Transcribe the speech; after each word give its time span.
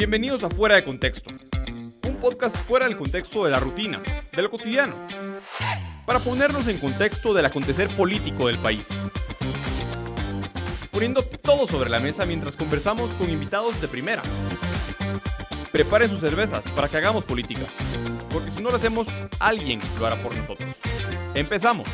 Bienvenidos 0.00 0.42
a 0.44 0.48
Fuera 0.48 0.76
de 0.76 0.82
Contexto, 0.82 1.28
un 2.08 2.16
podcast 2.16 2.56
fuera 2.56 2.86
del 2.86 2.96
contexto 2.96 3.44
de 3.44 3.50
la 3.50 3.60
rutina, 3.60 4.00
de 4.32 4.40
lo 4.40 4.50
cotidiano, 4.50 4.96
para 6.06 6.20
ponernos 6.20 6.68
en 6.68 6.78
contexto 6.78 7.34
del 7.34 7.44
acontecer 7.44 7.86
político 7.88 8.46
del 8.46 8.56
país. 8.56 8.88
Poniendo 10.90 11.22
todo 11.22 11.66
sobre 11.66 11.90
la 11.90 12.00
mesa 12.00 12.24
mientras 12.24 12.56
conversamos 12.56 13.10
con 13.10 13.28
invitados 13.28 13.78
de 13.78 13.88
primera. 13.88 14.22
Preparen 15.70 16.08
sus 16.08 16.20
cervezas 16.20 16.70
para 16.70 16.88
que 16.88 16.96
hagamos 16.96 17.24
política, 17.24 17.66
porque 18.30 18.50
si 18.50 18.62
no 18.62 18.70
lo 18.70 18.76
hacemos, 18.76 19.06
alguien 19.38 19.80
lo 19.98 20.06
hará 20.06 20.16
por 20.16 20.34
nosotros. 20.34 20.66
Empezamos. 21.34 21.86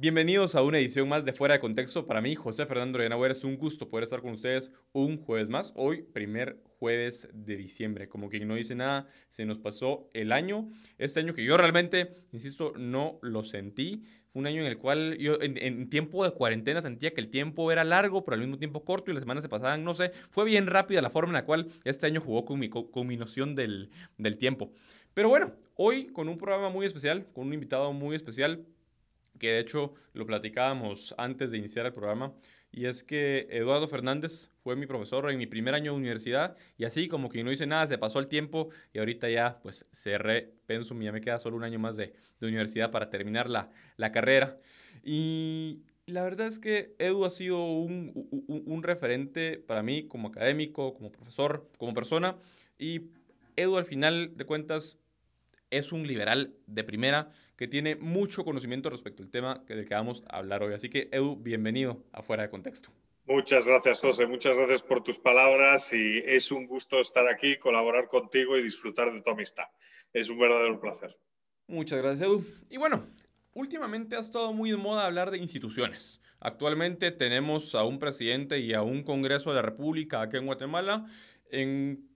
Bienvenidos 0.00 0.54
a 0.54 0.62
una 0.62 0.78
edición 0.78 1.10
más 1.10 1.26
de 1.26 1.34
Fuera 1.34 1.52
de 1.52 1.60
Contexto. 1.60 2.06
Para 2.06 2.22
mí, 2.22 2.34
José 2.34 2.64
Fernando 2.64 2.96
Reynauer, 2.96 3.32
es 3.32 3.44
un 3.44 3.58
gusto 3.58 3.90
poder 3.90 4.04
estar 4.04 4.22
con 4.22 4.32
ustedes 4.32 4.72
un 4.92 5.18
jueves 5.18 5.50
más. 5.50 5.74
Hoy, 5.76 6.00
primer 6.00 6.58
jueves 6.78 7.28
de 7.34 7.58
diciembre. 7.58 8.08
Como 8.08 8.30
que 8.30 8.40
no 8.46 8.54
dice 8.54 8.74
nada, 8.74 9.08
se 9.28 9.44
nos 9.44 9.58
pasó 9.58 10.08
el 10.14 10.32
año. 10.32 10.70
Este 10.96 11.20
año 11.20 11.34
que 11.34 11.44
yo 11.44 11.58
realmente, 11.58 12.14
insisto, 12.32 12.72
no 12.78 13.18
lo 13.20 13.44
sentí. 13.44 14.06
Fue 14.32 14.40
un 14.40 14.46
año 14.46 14.62
en 14.62 14.68
el 14.68 14.78
cual 14.78 15.18
yo 15.18 15.36
en, 15.38 15.90
tiempo 15.90 16.24
de 16.24 16.30
cuarentena 16.30 16.80
sentía 16.80 17.12
que 17.12 17.20
el 17.20 17.28
tiempo 17.28 17.70
era 17.70 17.84
largo, 17.84 18.24
pero 18.24 18.36
al 18.36 18.40
mismo 18.40 18.56
tiempo 18.56 18.86
corto 18.86 19.10
y 19.10 19.14
las 19.14 19.20
semanas 19.22 19.44
se 19.44 19.50
pasaban, 19.50 19.84
no 19.84 19.94
sé. 19.94 20.12
Fue 20.30 20.46
bien 20.46 20.66
rápida 20.66 21.02
la 21.02 21.10
forma 21.10 21.28
en 21.28 21.34
la 21.34 21.44
cual 21.44 21.66
este 21.84 22.06
año 22.06 22.22
jugó 22.22 22.46
con 22.46 22.58
mi, 22.58 22.70
con 22.70 23.18
noción 23.18 23.54
del, 23.54 23.90
del 24.16 24.38
tiempo. 24.38 24.72
Pero 25.12 25.28
bueno, 25.28 25.52
hoy 25.74 26.06
con 26.06 26.30
un 26.30 26.38
programa 26.38 26.70
muy 26.70 26.86
especial, 26.86 27.26
con 27.34 27.48
un 27.48 27.52
invitado 27.52 27.92
muy 27.92 28.16
especial 28.16 28.64
que 29.40 29.50
de 29.50 29.58
hecho 29.58 29.94
lo 30.12 30.26
platicábamos 30.26 31.14
antes 31.18 31.50
de 31.50 31.58
iniciar 31.58 31.86
el 31.86 31.92
programa, 31.92 32.32
y 32.70 32.86
es 32.86 33.02
que 33.02 33.48
Eduardo 33.50 33.88
Fernández 33.88 34.50
fue 34.62 34.76
mi 34.76 34.86
profesor 34.86 35.28
en 35.28 35.38
mi 35.38 35.46
primer 35.46 35.74
año 35.74 35.92
de 35.92 35.98
universidad, 35.98 36.56
y 36.78 36.84
así 36.84 37.08
como 37.08 37.28
que 37.28 37.42
no 37.42 37.50
hice 37.50 37.66
nada, 37.66 37.88
se 37.88 37.98
pasó 37.98 38.20
el 38.20 38.28
tiempo, 38.28 38.68
y 38.92 39.00
ahorita 39.00 39.28
ya 39.28 39.58
pues 39.60 39.88
cerré 39.92 40.54
Pensum, 40.66 41.02
ya 41.02 41.10
me 41.10 41.20
queda 41.20 41.40
solo 41.40 41.56
un 41.56 41.64
año 41.64 41.80
más 41.80 41.96
de, 41.96 42.14
de 42.38 42.46
universidad 42.46 42.92
para 42.92 43.10
terminar 43.10 43.50
la, 43.50 43.72
la 43.96 44.12
carrera. 44.12 44.60
Y 45.02 45.82
la 46.06 46.22
verdad 46.22 46.46
es 46.46 46.58
que 46.58 46.94
Edu 46.98 47.24
ha 47.24 47.30
sido 47.30 47.64
un, 47.64 48.12
un, 48.14 48.62
un, 48.66 48.82
referente 48.82 49.58
para 49.58 49.82
mí 49.82 50.06
como 50.06 50.28
académico, 50.28 50.94
como 50.94 51.10
profesor, 51.10 51.68
como 51.78 51.94
persona. 51.94 52.36
Y 52.78 53.10
Edu 53.56 53.76
al 53.78 53.84
final 53.84 54.36
de 54.36 54.44
cuentas 54.44 54.98
es 55.70 55.92
un 55.92 56.06
liberal 56.06 56.54
de 56.66 56.84
primera 56.84 57.32
que 57.56 57.68
tiene 57.68 57.96
mucho 57.96 58.44
conocimiento 58.44 58.90
respecto 58.90 59.22
al 59.22 59.30
tema 59.30 59.64
del 59.66 59.86
que 59.86 59.94
vamos 59.94 60.24
a 60.28 60.38
hablar 60.38 60.62
hoy. 60.62 60.74
Así 60.74 60.88
que, 60.88 61.08
Edu, 61.12 61.36
bienvenido 61.36 62.04
a 62.12 62.22
Fuera 62.22 62.44
de 62.44 62.50
Contexto. 62.50 62.90
Muchas 63.26 63.66
gracias, 63.66 64.00
José. 64.00 64.26
Muchas 64.26 64.56
gracias 64.56 64.82
por 64.82 65.04
tus 65.04 65.18
palabras 65.18 65.92
y 65.92 66.18
es 66.18 66.50
un 66.50 66.66
gusto 66.66 66.98
estar 66.98 67.28
aquí, 67.28 67.58
colaborar 67.58 68.08
contigo 68.08 68.58
y 68.58 68.62
disfrutar 68.62 69.12
de 69.12 69.20
tu 69.20 69.30
amistad. 69.30 69.64
Es 70.12 70.28
un 70.30 70.38
verdadero 70.38 70.80
placer. 70.80 71.16
Muchas 71.68 72.02
gracias, 72.02 72.28
Edu. 72.28 72.44
Y 72.68 72.78
bueno, 72.78 73.06
últimamente 73.52 74.16
ha 74.16 74.20
estado 74.20 74.52
muy 74.52 74.70
de 74.70 74.76
moda 74.76 75.06
hablar 75.06 75.30
de 75.30 75.38
instituciones. 75.38 76.20
Actualmente 76.40 77.12
tenemos 77.12 77.74
a 77.74 77.84
un 77.84 77.98
presidente 77.98 78.58
y 78.58 78.72
a 78.72 78.82
un 78.82 79.04
Congreso 79.04 79.50
de 79.50 79.56
la 79.56 79.62
República 79.62 80.22
aquí 80.22 80.38
en 80.38 80.46
Guatemala 80.46 81.06
en 81.50 82.09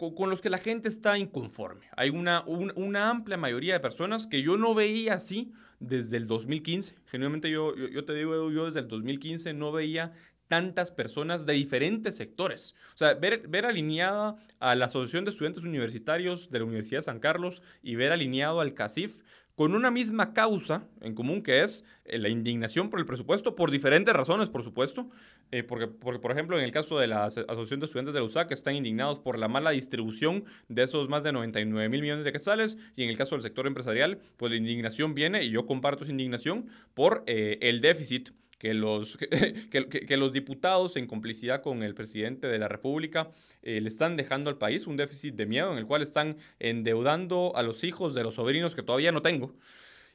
con, 0.00 0.30
los 0.30 0.40
que 0.40 0.48
la 0.48 0.58
gente 0.58 0.88
está 0.88 1.18
inconforme. 1.18 1.86
Hay 1.96 2.08
una, 2.10 2.42
una 2.46 3.10
amplia 3.10 3.36
mayoría 3.36 3.74
de 3.74 3.80
personas 3.80 4.26
que 4.26 4.42
yo 4.42 4.56
no 4.56 4.74
veía 4.74 5.14
así 5.14 5.52
desde 5.78 6.16
el 6.16 6.26
2015. 6.26 6.96
Genuinamente 7.06 7.50
yo, 7.50 7.76
yo, 7.76 8.04
te 8.04 8.14
digo, 8.14 8.50
yo 8.50 8.66
desde 8.66 8.80
el 8.80 8.88
2015 8.88 9.52
no 9.52 9.72
veía 9.72 10.12
tantas 10.48 10.90
personas 10.90 11.46
de 11.46 11.52
diferentes 11.52 12.16
sectores. 12.16 12.74
O 12.94 12.98
sea, 12.98 13.14
ver, 13.14 13.46
ver 13.46 13.66
alineada 13.66 14.36
a 14.58 14.74
la 14.74 14.86
Asociación 14.86 15.24
de 15.24 15.30
Estudiantes 15.30 15.62
Universitarios 15.62 16.50
de 16.50 16.58
la 16.58 16.64
Universidad 16.64 17.00
de 17.00 17.04
San 17.04 17.20
Carlos 17.20 17.62
y 17.82 17.94
ver 17.94 18.10
alineado 18.10 18.60
al 18.60 18.74
CACIF 18.74 19.18
con 19.60 19.74
una 19.74 19.90
misma 19.90 20.32
causa 20.32 20.88
en 21.02 21.14
común 21.14 21.42
que 21.42 21.60
es 21.60 21.84
eh, 22.06 22.16
la 22.16 22.30
indignación 22.30 22.88
por 22.88 22.98
el 22.98 23.04
presupuesto, 23.04 23.56
por 23.56 23.70
diferentes 23.70 24.14
razones, 24.14 24.48
por 24.48 24.62
supuesto, 24.62 25.10
eh, 25.50 25.62
porque, 25.62 25.86
porque, 25.86 26.18
por 26.18 26.32
ejemplo, 26.32 26.58
en 26.58 26.64
el 26.64 26.72
caso 26.72 26.98
de 26.98 27.06
la 27.06 27.26
Asociación 27.26 27.78
de 27.78 27.84
Estudiantes 27.84 28.14
de 28.14 28.20
la 28.20 28.24
USAC 28.24 28.52
están 28.52 28.74
indignados 28.74 29.18
por 29.18 29.38
la 29.38 29.48
mala 29.48 29.72
distribución 29.72 30.46
de 30.68 30.84
esos 30.84 31.10
más 31.10 31.24
de 31.24 31.32
99 31.32 31.90
mil 31.90 32.00
millones 32.00 32.24
de 32.24 32.32
quetzales, 32.32 32.78
y 32.96 33.02
en 33.02 33.10
el 33.10 33.18
caso 33.18 33.34
del 33.34 33.42
sector 33.42 33.66
empresarial, 33.66 34.20
pues 34.38 34.50
la 34.50 34.56
indignación 34.56 35.14
viene, 35.14 35.44
y 35.44 35.50
yo 35.50 35.66
comparto 35.66 36.04
esa 36.04 36.12
indignación, 36.12 36.68
por 36.94 37.22
eh, 37.26 37.58
el 37.60 37.82
déficit 37.82 38.30
que 38.60 38.74
los, 38.74 39.16
que, 39.70 40.16
los 40.18 40.32
diputados, 40.32 40.96
en 40.96 41.06
complicidad 41.06 41.62
con 41.62 41.82
el 41.82 41.94
presidente 41.94 42.46
de 42.46 42.58
la 42.58 42.68
República, 42.68 43.30
eh, 43.62 43.80
le 43.80 43.88
están 43.88 44.16
dejando 44.16 44.50
al 44.50 44.58
país 44.58 44.86
un 44.86 44.98
déficit 44.98 45.34
de 45.34 45.46
miedo 45.46 45.72
en 45.72 45.78
el 45.78 45.86
cual 45.86 46.02
están 46.02 46.36
endeudando 46.58 47.56
a 47.56 47.62
los 47.62 47.82
hijos 47.84 48.14
de 48.14 48.22
los 48.22 48.34
sobrinos 48.34 48.74
que 48.74 48.82
todavía 48.82 49.12
no 49.12 49.22
tengo. 49.22 49.54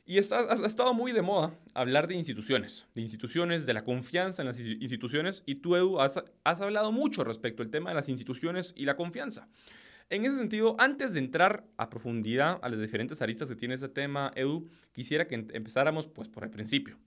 Y 0.06 0.20
está, 0.20 0.42
ha, 0.42 0.68
estado 0.68 0.94
muy 0.94 1.12
de 1.12 1.24
moda 1.24 1.58
hablar 1.74 2.08
de 2.08 2.14
instituciones, 2.14 2.86
de 2.94 3.02
instituciones, 3.02 3.66
de 3.66 3.74
la 3.74 3.84
confianza 3.84 4.44
en 4.44 4.48
las 4.48 4.60
instituciones. 4.60 5.42
Y 5.48 5.56
tú, 5.56 5.76
Edu, 5.76 6.00
has, 6.00 6.24
has 6.44 6.62
hablado 6.62 6.92
mucho 6.92 7.24
respecto 7.24 7.64
al 7.64 7.72
tema 7.72 7.90
de 7.90 7.96
las 7.96 8.10
instituciones 8.10 8.74
y 8.78 8.86
la 8.86 8.96
confianza. 8.96 9.50
En 10.12 10.24
ese 10.24 10.38
sentido, 10.38 10.76
antes 10.78 11.14
de 11.14 11.20
entrar 11.20 11.66
a 11.78 11.90
profundidad 11.90 12.60
a 12.62 12.70
las 12.70 12.80
diferentes 12.80 13.24
aristas 13.24 13.50
que 13.50 13.56
tiene 13.56 13.74
ese 13.74 13.90
tema, 13.90 14.32
Edu, 14.36 14.70
quisiera 14.94 15.28
que 15.28 15.34
empezáramos 15.34 16.06
pues, 16.06 16.28
por 16.28 16.44
el 16.44 16.52
principio. 16.52 17.00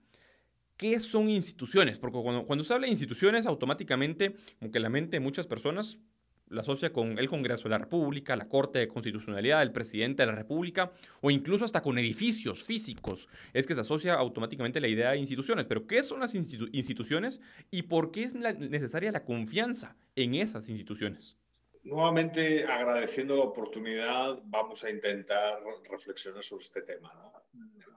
¿Qué 0.79 0.97
son 1.01 1.29
instituciones? 1.29 1.99
Porque 1.99 2.21
cuando, 2.21 2.45
cuando 2.45 2.63
se 2.63 2.73
habla 2.73 2.85
de 2.85 2.91
instituciones, 2.91 3.45
automáticamente, 3.45 4.37
como 4.59 4.71
que 4.71 4.79
la 4.79 4.87
mente 4.87 5.17
de 5.17 5.19
muchas 5.19 5.45
personas 5.45 5.99
la 6.47 6.61
asocia 6.61 6.93
con 6.93 7.19
el 7.19 7.27
Congreso 7.27 7.63
de 7.63 7.71
la 7.71 7.79
República, 7.79 8.37
la 8.37 8.47
Corte 8.47 8.79
de 8.79 8.87
Constitucionalidad, 8.87 9.61
el 9.61 9.73
presidente 9.73 10.23
de 10.23 10.27
la 10.27 10.35
República, 10.35 10.93
o 11.19 11.31
incluso 11.31 11.65
hasta 11.65 11.81
con 11.81 11.99
edificios 11.99 12.63
físicos. 12.63 13.27
Es 13.51 13.67
que 13.67 13.75
se 13.75 13.81
asocia 13.81 14.13
automáticamente 14.13 14.79
la 14.79 14.87
idea 14.87 15.11
de 15.11 15.17
instituciones. 15.17 15.65
Pero, 15.65 15.85
¿qué 15.85 16.01
son 16.01 16.21
las 16.21 16.33
instituciones 16.33 17.41
y 17.71 17.81
por 17.81 18.11
qué 18.11 18.23
es 18.23 18.33
necesaria 18.33 19.11
la 19.11 19.25
confianza 19.25 19.97
en 20.15 20.33
esas 20.35 20.69
instituciones? 20.69 21.35
Nuevamente, 21.83 22.65
agradeciendo 22.65 23.37
la 23.37 23.45
oportunidad, 23.45 24.39
vamos 24.43 24.83
a 24.83 24.89
intentar 24.89 25.61
reflexionar 25.89 26.43
sobre 26.43 26.63
este 26.63 26.81
tema. 26.81 27.11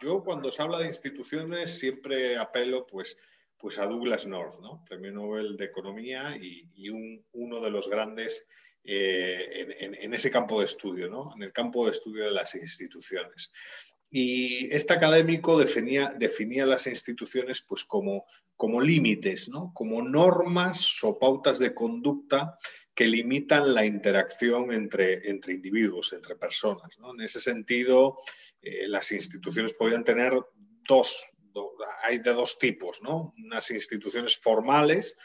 Yo 0.00 0.22
cuando 0.22 0.53
se 0.53 0.62
habla 0.62 0.78
de 0.78 0.87
instituciones 0.87 1.78
siempre 1.78 2.37
apelo 2.37 2.87
pues, 2.87 3.16
pues 3.59 3.78
a 3.78 3.87
Douglas 3.87 4.26
North, 4.26 4.60
¿no? 4.60 4.84
Premio 4.88 5.12
Nobel 5.12 5.56
de 5.56 5.65
Economía 5.65 6.37
y, 6.41 6.88
un, 6.88 7.25
uno 7.32 7.60
de 7.60 7.71
los 7.71 7.88
grandes 7.88 8.47
eh, 8.84 9.76
en, 9.81 9.94
en, 9.94 10.15
ese 10.15 10.31
campo 10.31 10.59
de 10.59 10.65
estudio, 10.65 11.09
¿no? 11.09 11.32
en 11.37 11.42
el 11.44 11.53
campo 11.53 11.84
de 11.84 11.92
estudio 11.92 12.25
de 12.25 12.32
las 12.32 12.54
instituciones. 12.54 13.53
Y 14.15 14.71
este 14.75 14.92
académico 14.92 15.59
definía, 15.59 16.12
definía 16.19 16.66
las 16.66 16.87
instituciones 16.87 17.65
pues, 17.66 17.82
como, 17.82 18.26
como 18.62 18.81
límites, 18.81 19.49
¿no? 19.49 19.73
como 19.75 20.03
normas 20.03 21.03
o 21.03 21.19
pautas 21.19 21.59
de 21.59 21.75
conducta 21.75 22.56
que 22.95 23.09
limitan 23.09 23.75
la 23.75 23.84
interacción 23.84 24.73
entre, 24.73 25.28
entre 25.28 25.55
individuos, 25.55 26.12
entre 26.12 26.37
personas. 26.37 26.97
En 26.97 27.21
ese 27.21 27.41
sentido, 27.41 28.19
eh, 28.61 28.87
las 28.87 29.11
instituciones 29.11 29.72
podrían 29.72 30.05
tener 30.05 30.34
dos, 30.87 31.33
hay 32.05 32.19
de 32.19 32.33
dos 32.33 32.56
tipos, 32.56 33.03
¿no? 33.03 33.34
unas 33.37 33.69
instituciones 33.72 34.39
formales, 34.39 35.17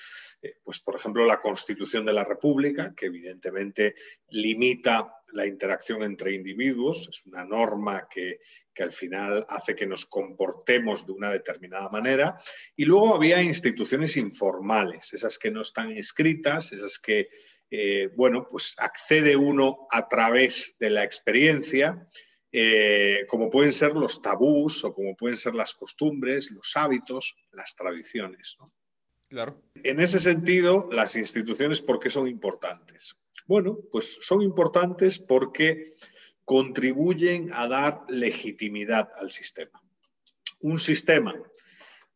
pues 0.63 0.79
por 0.79 0.95
ejemplo 0.95 1.25
la 1.25 1.41
Constitución 1.41 2.05
de 2.05 2.13
la 2.13 2.23
República, 2.23 2.93
que 2.95 3.07
evidentemente 3.07 3.95
limita 4.29 5.13
la 5.33 5.45
interacción 5.45 6.03
entre 6.03 6.33
individuos, 6.33 7.09
es 7.09 7.25
una 7.25 7.43
norma 7.43 8.07
que, 8.09 8.39
que, 8.73 8.83
al 8.83 8.91
final 8.91 9.45
hace 9.49 9.75
que 9.75 9.85
nos 9.85 10.05
comportemos 10.05 11.05
de 11.05 11.11
una 11.11 11.31
determinada 11.31 11.89
manera. 11.89 12.37
Y 12.75 12.85
luego 12.85 13.15
había 13.15 13.41
instituciones 13.41 14.15
informales, 14.17 15.13
esas 15.13 15.37
que 15.37 15.51
no 15.51 15.61
están 15.61 15.91
escritas, 15.91 16.71
esas 16.71 16.97
que, 16.99 17.29
eh, 17.69 18.09
bueno, 18.15 18.47
pues 18.49 18.73
accede 18.77 19.35
uno 19.35 19.87
a 19.91 20.07
través 20.07 20.77
de 20.79 20.89
la 20.89 21.03
experiencia, 21.03 22.07
eh, 22.51 23.25
como 23.27 23.49
pueden 23.49 23.73
ser 23.73 23.93
los 23.93 24.21
tabús 24.21 24.83
o 24.85 24.93
como 24.93 25.15
pueden 25.15 25.35
ser 25.35 25.53
las 25.53 25.73
costumbres, 25.75 26.49
los 26.51 26.75
hábitos, 26.77 27.35
las 27.51 27.75
tradiciones. 27.75 28.57
En 29.29 29.99
ese 29.99 30.19
sentido, 30.19 30.87
las 30.91 31.15
instituciones, 31.15 31.81
¿por 31.81 31.99
qué 31.99 32.09
son 32.09 32.27
importantes? 32.27 33.17
Bueno, 33.45 33.77
pues 33.91 34.19
son 34.21 34.41
importantes 34.41 35.19
porque 35.19 35.95
contribuyen 36.45 37.51
a 37.53 37.67
dar 37.67 38.05
legitimidad 38.07 39.09
al 39.17 39.31
sistema. 39.31 39.81
Un 40.61 40.79
sistema 40.79 41.35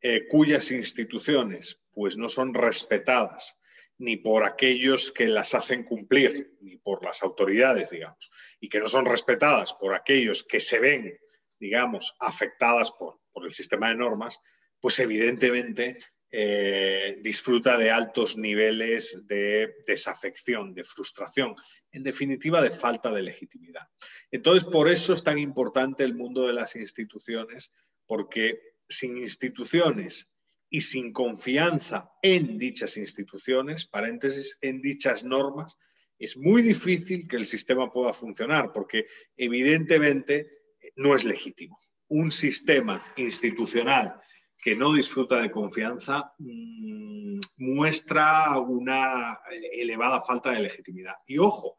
eh, 0.02 0.28
cuyas 0.28 0.72
instituciones 0.72 1.82
pues 1.92 2.18
no 2.18 2.30
son 2.30 2.54
respetadas 2.54 3.58
ni 3.98 4.18
por 4.18 4.44
aquellos 4.44 5.12
que 5.12 5.28
las 5.28 5.54
hacen 5.54 5.84
cumplir, 5.84 6.58
ni 6.62 6.78
por 6.78 7.04
las 7.04 7.22
autoridades, 7.22 7.92
digamos, 7.92 8.32
y 8.60 8.68
que 8.68 8.80
no 8.80 8.88
son 8.88 9.06
respetadas 9.06 9.74
por 9.74 9.94
aquellos 9.94 10.44
que 10.44 10.60
se 10.60 10.80
ven, 10.80 11.20
digamos, 11.60 12.16
afectadas 12.20 12.92
por, 12.92 13.20
por 13.32 13.46
el 13.46 13.54
sistema 13.54 13.90
de 13.90 13.96
normas, 13.96 14.40
pues 14.80 15.00
evidentemente 15.00 15.98
eh, 16.34 17.20
disfruta 17.22 17.78
de 17.78 17.92
altos 17.92 18.38
niveles 18.38 19.28
de 19.28 19.76
desafección, 19.86 20.74
de 20.74 20.86
frustración, 20.86 21.56
en 21.92 22.04
definitiva 22.04 22.62
de 22.62 22.72
falta 22.72 23.12
de 23.12 23.22
legitimidad. 23.22 23.88
Entonces, 24.32 24.64
por 24.64 24.90
eso 24.90 25.12
es 25.12 25.24
tan 25.24 25.38
importante 25.38 26.06
el 26.06 26.14
mundo 26.14 26.48
de 26.48 26.54
las 26.54 26.78
instituciones, 26.78 27.74
porque 28.08 28.62
sin 28.88 29.18
instituciones 29.18 30.30
y 30.70 30.80
sin 30.80 31.12
confianza 31.12 32.12
en 32.22 32.58
dichas 32.58 32.96
instituciones, 32.96 33.86
paréntesis, 33.86 34.58
en 34.62 34.82
dichas 34.82 35.26
normas, 35.26 35.78
es 36.18 36.38
muy 36.38 36.62
difícil 36.62 37.28
que 37.28 37.36
el 37.36 37.48
sistema 37.48 37.92
pueda 37.92 38.14
funcionar, 38.14 38.72
porque 38.72 39.06
evidentemente 39.36 40.50
no 40.96 41.14
es 41.14 41.26
legítimo. 41.26 41.78
Un 42.08 42.32
sistema 42.32 43.02
institucional 43.18 44.22
que 44.62 44.76
no 44.76 44.94
disfruta 44.94 45.42
de 45.42 45.52
confianza 45.52 46.34
mm, 46.38 47.40
muestra 47.58 48.60
una 48.60 49.40
elevada 49.74 50.22
falta 50.22 50.52
de 50.52 50.60
legitimidad. 50.60 51.16
Y 51.26 51.40
ojo, 51.40 51.78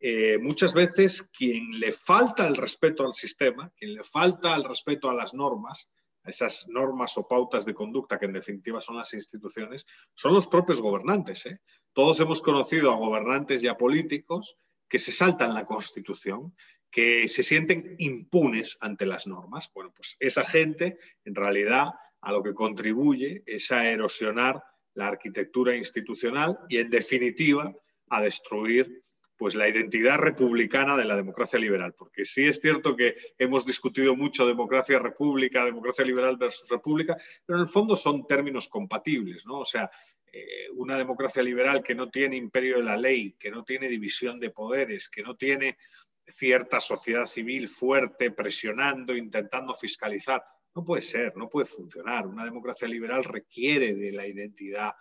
eh, 0.00 0.38
muchas 0.38 0.74
veces 0.74 1.22
quien 1.22 1.70
le 1.72 1.90
falta 1.90 2.46
el 2.46 2.56
respeto 2.56 3.04
al 3.04 3.14
sistema, 3.14 3.72
quien 3.76 3.94
le 3.94 4.02
falta 4.02 4.54
el 4.54 4.64
respeto 4.64 5.08
a 5.08 5.14
las 5.14 5.34
normas, 5.34 5.90
a 6.22 6.30
esas 6.30 6.68
normas 6.68 7.16
o 7.18 7.26
pautas 7.26 7.64
de 7.64 7.74
conducta 7.74 8.18
que 8.18 8.26
en 8.26 8.34
definitiva 8.34 8.80
son 8.80 8.96
las 8.96 9.12
instituciones, 9.14 9.86
son 10.14 10.34
los 10.34 10.46
propios 10.46 10.80
gobernantes. 10.80 11.46
¿eh? 11.46 11.60
Todos 11.92 12.20
hemos 12.20 12.42
conocido 12.42 12.92
a 12.92 12.96
gobernantes 12.96 13.64
y 13.64 13.68
a 13.68 13.76
políticos 13.76 14.56
que 14.88 14.98
se 14.98 15.12
saltan 15.12 15.54
la 15.54 15.66
Constitución, 15.66 16.54
que 16.90 17.26
se 17.28 17.42
sienten 17.42 17.96
impunes 17.98 18.78
ante 18.80 19.04
las 19.04 19.26
normas. 19.26 19.70
Bueno, 19.74 19.92
pues 19.94 20.16
esa 20.20 20.44
gente 20.44 20.96
en 21.24 21.34
realidad 21.34 21.90
a 22.20 22.32
lo 22.32 22.42
que 22.42 22.54
contribuye 22.54 23.42
es 23.46 23.70
a 23.72 23.88
erosionar 23.88 24.62
la 24.94 25.08
arquitectura 25.08 25.76
institucional 25.76 26.58
y, 26.68 26.78
en 26.78 26.90
definitiva, 26.90 27.72
a 28.08 28.22
destruir 28.22 29.00
pues, 29.36 29.54
la 29.54 29.68
identidad 29.68 30.18
republicana 30.18 30.96
de 30.96 31.04
la 31.04 31.14
democracia 31.14 31.58
liberal. 31.58 31.94
Porque 31.96 32.24
sí 32.24 32.46
es 32.46 32.60
cierto 32.60 32.96
que 32.96 33.14
hemos 33.38 33.64
discutido 33.64 34.16
mucho 34.16 34.46
democracia 34.46 34.98
república, 34.98 35.64
democracia 35.64 36.04
liberal 36.04 36.36
versus 36.36 36.68
república, 36.68 37.16
pero 37.46 37.58
en 37.58 37.62
el 37.62 37.68
fondo 37.68 37.94
son 37.94 38.26
términos 38.26 38.68
compatibles. 38.68 39.46
¿no? 39.46 39.60
O 39.60 39.64
sea, 39.64 39.88
eh, 40.32 40.68
una 40.74 40.98
democracia 40.98 41.42
liberal 41.42 41.82
que 41.82 41.94
no 41.94 42.10
tiene 42.10 42.36
imperio 42.36 42.78
de 42.78 42.82
la 42.82 42.96
ley, 42.96 43.36
que 43.38 43.50
no 43.50 43.62
tiene 43.62 43.88
división 43.88 44.40
de 44.40 44.50
poderes, 44.50 45.08
que 45.08 45.22
no 45.22 45.36
tiene 45.36 45.78
cierta 46.26 46.80
sociedad 46.80 47.24
civil 47.24 47.68
fuerte 47.68 48.30
presionando, 48.30 49.16
intentando 49.16 49.72
fiscalizar, 49.74 50.42
no 50.78 50.84
puede 50.84 51.02
ser, 51.02 51.36
no 51.36 51.48
puede 51.48 51.66
funcionar. 51.66 52.24
Una 52.24 52.44
democracia 52.44 52.86
liberal 52.86 53.24
requiere 53.24 53.94
de 53.94 54.12
la 54.12 54.28
identidad 54.28 54.92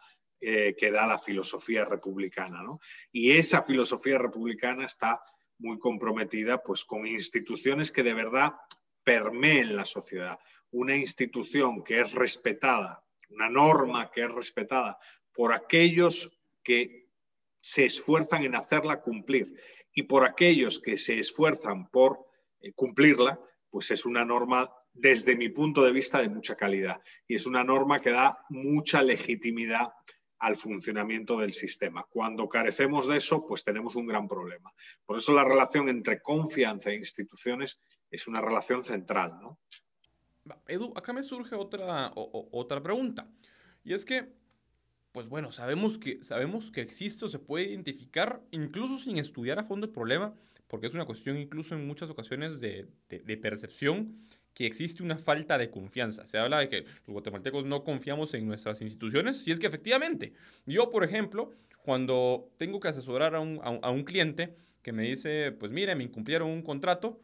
eh, 0.41 0.75
que 0.75 0.89
da 0.89 1.05
la 1.05 1.19
filosofía 1.19 1.85
republicana. 1.85 2.63
Y 3.11 3.33
esa 3.33 3.61
filosofía 3.61 4.17
republicana 4.17 4.85
está 4.85 5.21
muy 5.59 5.77
comprometida 5.77 6.63
pues, 6.63 6.83
con 6.83 7.05
instituciones 7.05 7.91
que 7.91 8.01
de 8.01 8.15
verdad 8.15 8.53
permeen 9.03 9.75
la 9.75 9.85
sociedad. 9.85 10.39
Una 10.71 10.95
institución 10.95 11.83
que 11.83 12.01
es 12.01 12.11
respetada, 12.11 13.03
una 13.29 13.47
norma 13.47 14.09
que 14.09 14.23
es 14.23 14.31
respetada 14.31 14.97
por 15.31 15.53
aquellos 15.53 16.31
que 16.63 17.05
se 17.61 17.85
esfuerzan 17.85 18.45
en 18.45 18.55
hacerla 18.55 19.01
cumplir 19.01 19.53
y 19.93 20.03
por 20.03 20.25
aquellos 20.25 20.79
que 20.79 20.97
se 20.97 21.19
esfuerzan 21.19 21.87
por 21.91 22.25
eh, 22.61 22.73
cumplirla, 22.73 23.39
pues 23.69 23.91
es 23.91 24.07
una 24.07 24.25
norma 24.25 24.71
desde 24.99 25.35
mi 25.35 25.49
punto 25.49 25.83
de 25.83 25.91
vista, 25.91 26.21
de 26.21 26.29
mucha 26.29 26.55
calidad. 26.55 27.01
Y 27.27 27.35
es 27.35 27.45
una 27.45 27.63
norma 27.63 27.97
que 27.97 28.11
da 28.11 28.39
mucha 28.49 29.01
legitimidad 29.01 29.89
al 30.39 30.55
funcionamiento 30.55 31.39
del 31.39 31.53
sistema. 31.53 32.05
Cuando 32.09 32.47
carecemos 32.47 33.07
de 33.07 33.17
eso, 33.17 33.45
pues 33.45 33.63
tenemos 33.63 33.95
un 33.95 34.07
gran 34.07 34.27
problema. 34.27 34.71
Por 35.05 35.17
eso 35.17 35.33
la 35.33 35.43
relación 35.43 35.89
entre 35.89 36.21
confianza 36.21 36.91
e 36.91 36.95
instituciones 36.95 37.79
es 38.11 38.27
una 38.27 38.41
relación 38.41 38.83
central. 38.83 39.37
¿no? 39.41 39.59
Edu, 40.67 40.93
acá 40.95 41.13
me 41.13 41.23
surge 41.23 41.55
otra, 41.55 42.11
otra 42.15 42.81
pregunta. 42.81 43.29
Y 43.83 43.93
es 43.93 44.05
que, 44.05 44.31
pues 45.11 45.27
bueno, 45.27 45.51
sabemos 45.51 45.97
que, 45.97 46.21
sabemos 46.21 46.71
que 46.71 46.81
existe 46.81 47.25
o 47.25 47.29
se 47.29 47.39
puede 47.39 47.69
identificar, 47.69 48.41
incluso 48.51 48.99
sin 48.99 49.17
estudiar 49.17 49.59
a 49.59 49.63
fondo 49.63 49.87
el 49.87 49.93
problema, 49.93 50.35
porque 50.67 50.87
es 50.87 50.93
una 50.93 51.05
cuestión 51.05 51.37
incluso 51.37 51.73
en 51.75 51.87
muchas 51.87 52.09
ocasiones 52.09 52.59
de, 52.59 52.87
de 53.09 53.37
percepción 53.37 54.27
que 54.57 54.65
existe 54.65 55.03
una 55.03 55.19
falta 55.19 55.55
de 55.59 55.69
confianza. 55.69 56.25
Se 56.25 56.39
habla 56.39 56.57
de 56.57 56.67
que 56.67 56.81
los 56.81 57.09
guatemaltecos 57.13 57.63
no 57.65 57.83
confiamos 57.83 58.33
en 58.33 58.47
nuestras 58.47 58.81
instituciones, 58.81 59.47
y 59.47 59.51
es 59.51 59.59
que 59.59 59.67
efectivamente, 59.67 60.33
yo, 60.65 60.89
por 60.89 61.03
ejemplo, 61.03 61.51
cuando 61.83 62.49
tengo 62.57 62.79
que 62.79 62.87
asesorar 62.87 63.35
a 63.35 63.39
un, 63.39 63.59
a 63.61 63.91
un, 63.91 64.03
cliente 64.03 64.55
que 64.81 64.91
me 64.91 65.03
dice, 65.03 65.51
pues 65.51 65.71
mire, 65.71 65.93
me 65.93 66.05
incumplieron 66.05 66.49
un 66.49 66.63
contrato, 66.63 67.21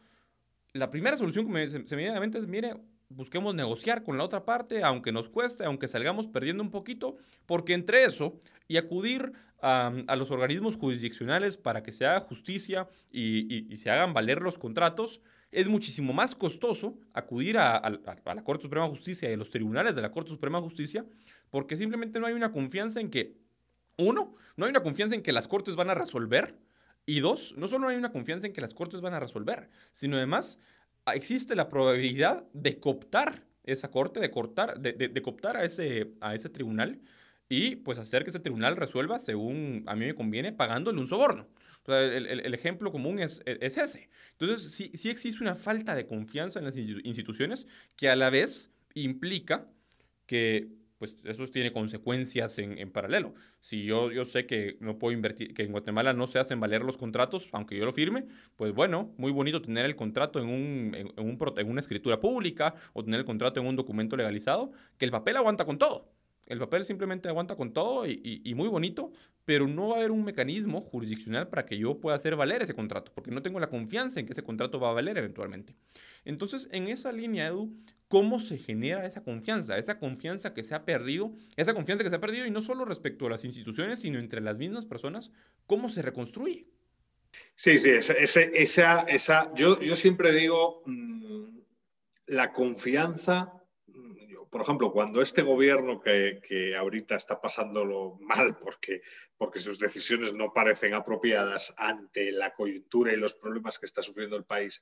la 0.74 0.92
primera 0.92 1.16
solución 1.16 1.46
que 1.46 1.52
me, 1.52 1.66
se, 1.66 1.80
me 1.80 1.96
viene 1.96 2.10
a 2.10 2.14
la 2.14 2.20
mente 2.20 2.38
es, 2.38 2.46
mire, 2.46 2.76
busquemos 3.08 3.52
negociar 3.52 4.04
con 4.04 4.16
la 4.16 4.22
otra 4.22 4.44
parte, 4.44 4.84
aunque 4.84 5.10
nos 5.10 5.28
cueste, 5.28 5.64
aunque 5.64 5.88
salgamos 5.88 6.28
perdiendo 6.28 6.62
un 6.62 6.70
poquito, 6.70 7.16
porque 7.46 7.74
entre 7.74 8.04
eso 8.04 8.40
y 8.68 8.76
acudir 8.76 9.32
a, 9.60 9.92
a 10.06 10.14
los 10.14 10.30
organismos 10.30 10.76
jurisdiccionales 10.76 11.56
para 11.56 11.82
que 11.82 11.90
se 11.90 12.06
haga 12.06 12.20
justicia 12.20 12.88
y, 13.10 13.72
y 13.72 13.76
se 13.76 13.90
hagan 13.90 14.14
valer 14.14 14.40
los 14.40 14.56
contratos, 14.56 15.20
es 15.54 15.68
muchísimo 15.68 16.12
más 16.12 16.34
costoso 16.34 16.98
acudir 17.12 17.58
a, 17.58 17.80
la 17.88 18.44
Corte 18.44 18.62
Suprema 18.62 18.86
de 18.86 18.90
Justicia 18.90 19.30
y 19.30 19.34
a 19.34 19.36
los 19.36 19.50
tribunales 19.50 19.94
de 19.94 20.02
la 20.02 20.10
Corte 20.10 20.30
Suprema 20.30 20.58
de 20.58 20.64
Justicia 20.64 21.04
porque 21.50 21.76
simplemente 21.76 22.18
no 22.18 22.26
hay 22.26 22.34
una 22.34 22.52
confianza 22.52 23.00
en 23.00 23.10
que, 23.10 23.36
uno, 23.96 24.34
no 24.56 24.64
hay 24.66 24.70
una 24.70 24.82
confianza 24.82 25.14
en 25.14 25.22
que 25.22 25.32
las 25.32 25.46
Cortes 25.46 25.76
van 25.76 25.90
a 25.90 25.94
resolver 25.94 26.58
y 27.06 27.20
dos, 27.20 27.54
no 27.56 27.68
solo 27.68 27.84
no 27.84 27.88
hay 27.88 27.96
una 27.96 28.10
confianza 28.10 28.46
en 28.46 28.52
que 28.52 28.60
las 28.60 28.74
Cortes 28.74 29.00
van 29.00 29.14
a 29.14 29.20
resolver, 29.20 29.70
sino 29.92 30.16
además 30.16 30.58
existe 31.14 31.54
la 31.54 31.68
probabilidad 31.68 32.44
de 32.52 32.80
cooptar 32.80 33.44
esa 33.62 33.90
Corte, 33.90 34.20
de, 34.20 34.30
cortar, 34.30 34.80
de, 34.80 35.22
cooptar 35.22 35.56
a 35.56 35.64
ese, 35.64 36.14
a 36.20 36.34
ese 36.34 36.48
tribunal 36.48 37.00
y 37.48 37.76
pues 37.76 37.98
hacer 37.98 38.24
que 38.24 38.30
ese 38.30 38.40
tribunal 38.40 38.76
resuelva 38.76 39.18
según 39.18 39.84
a 39.86 39.94
mí 39.94 40.06
me 40.06 40.14
conviene 40.14 40.52
pagándole 40.52 41.00
un 41.00 41.06
soborno 41.06 41.48
el, 41.92 42.54
ejemplo 42.54 42.90
común 42.90 43.18
es, 43.18 43.42
ese. 43.44 44.08
Entonces, 44.32 44.72
sí, 44.72 44.90
sí 44.94 45.10
existe 45.10 45.42
una 45.42 45.54
falta 45.54 45.94
de 45.94 46.06
confianza 46.06 46.58
en 46.58 46.64
las 46.64 46.76
instituciones 46.76 47.66
que 47.96 48.08
a 48.08 48.16
la 48.16 48.30
vez 48.30 48.72
implica 48.94 49.68
que 50.26 50.68
pues 50.98 51.16
eso 51.24 51.46
tiene 51.48 51.72
consecuencias 51.72 52.58
en, 52.58 52.90
paralelo. 52.90 53.34
Si 53.60 53.84
yo, 53.84 54.10
yo 54.10 54.24
sé 54.24 54.46
que 54.46 54.78
no 54.80 54.98
puedo 54.98 55.12
invertir, 55.12 55.52
que 55.52 55.64
en 55.64 55.72
Guatemala 55.72 56.14
no 56.14 56.26
se 56.26 56.38
hacen 56.38 56.60
valer 56.60 56.82
los 56.82 56.96
contratos, 56.96 57.48
aunque 57.52 57.76
yo 57.76 57.84
lo 57.84 57.92
firme, 57.92 58.26
pues 58.56 58.72
bueno, 58.72 59.12
muy 59.18 59.30
bonito 59.30 59.60
tener 59.60 59.84
el 59.84 59.96
contrato 59.96 60.40
en, 60.40 60.48
un, 60.48 60.94
en, 60.94 61.08
un, 61.18 61.38
en 61.58 61.68
una 61.68 61.80
escritura 61.80 62.20
pública 62.20 62.74
o 62.94 63.04
tener 63.04 63.20
el 63.20 63.26
contrato 63.26 63.60
en 63.60 63.66
un 63.66 63.76
documento 63.76 64.16
legalizado, 64.16 64.72
que 64.96 65.04
el 65.04 65.10
papel 65.10 65.36
aguanta 65.36 65.66
con 65.66 65.76
todo. 65.76 66.10
El 66.46 66.58
papel 66.58 66.84
simplemente 66.84 67.28
aguanta 67.28 67.56
con 67.56 67.72
todo 67.72 68.06
y, 68.06 68.52
muy 68.54 68.68
bonito, 68.68 69.12
pero 69.44 69.66
no 69.66 69.88
va 69.88 69.94
a 69.94 69.98
haber 69.98 70.10
un 70.10 70.24
mecanismo 70.24 70.80
jurisdiccional 70.80 71.48
para 71.48 71.66
que 71.66 71.78
yo 71.78 72.00
pueda 72.00 72.16
hacer 72.16 72.36
valer 72.36 72.62
ese 72.62 72.74
contrato, 72.74 73.12
porque 73.14 73.30
no 73.30 73.42
tengo 73.42 73.60
la 73.60 73.68
confianza 73.68 74.20
en 74.20 74.26
que 74.26 74.32
ese 74.32 74.42
contrato 74.42 74.78
va 74.78 74.90
a 74.90 74.94
valer 74.94 75.16
eventualmente. 75.18 75.74
Entonces, 76.24 76.68
en 76.72 76.88
esa 76.88 77.12
línea, 77.12 77.48
Edu, 77.48 77.74
¿cómo 78.08 78.40
se 78.40 78.58
genera 78.58 79.06
esa 79.06 79.22
confianza? 79.22 79.78
Esa 79.78 79.98
confianza 79.98 80.54
que 80.54 80.62
se 80.62 80.74
ha 80.74 80.84
perdido, 80.84 81.32
esa 81.56 81.74
confianza 81.74 82.04
que 82.04 82.10
se 82.10 82.16
ha 82.16 82.20
perdido 82.20 82.46
y 82.46 82.50
no 82.50 82.62
solo 82.62 82.84
respecto 82.84 83.26
a 83.26 83.30
las 83.30 83.44
instituciones, 83.44 84.00
sino 84.00 84.18
entre 84.18 84.40
las 84.40 84.58
mismas 84.58 84.84
personas, 84.84 85.32
¿cómo 85.66 85.88
se 85.88 86.02
reconstruye? 86.02 86.66
Sí, 87.56 87.78
sí, 87.78 87.90
esa, 87.90 89.00
esa, 89.02 89.54
yo, 89.54 89.80
yo 89.80 89.96
siempre 89.96 90.32
digo, 90.32 90.82
mm, 90.86 91.58
la 92.26 92.52
confianza 92.52 93.63
por 94.54 94.62
ejemplo, 94.62 94.92
cuando 94.92 95.20
este 95.20 95.42
gobierno 95.42 96.00
que, 96.00 96.76
ahorita 96.78 97.16
está 97.16 97.40
pasándolo 97.40 98.18
mal 98.20 98.56
porque, 98.56 99.02
porque 99.36 99.58
sus 99.58 99.80
decisiones 99.80 100.32
no 100.32 100.52
parecen 100.52 100.94
apropiadas 100.94 101.74
ante 101.76 102.30
la 102.30 102.54
coyuntura 102.54 103.12
y 103.12 103.16
los 103.16 103.34
problemas 103.34 103.80
que 103.80 103.86
está 103.86 104.00
sufriendo 104.00 104.36
el 104.36 104.44
país, 104.44 104.80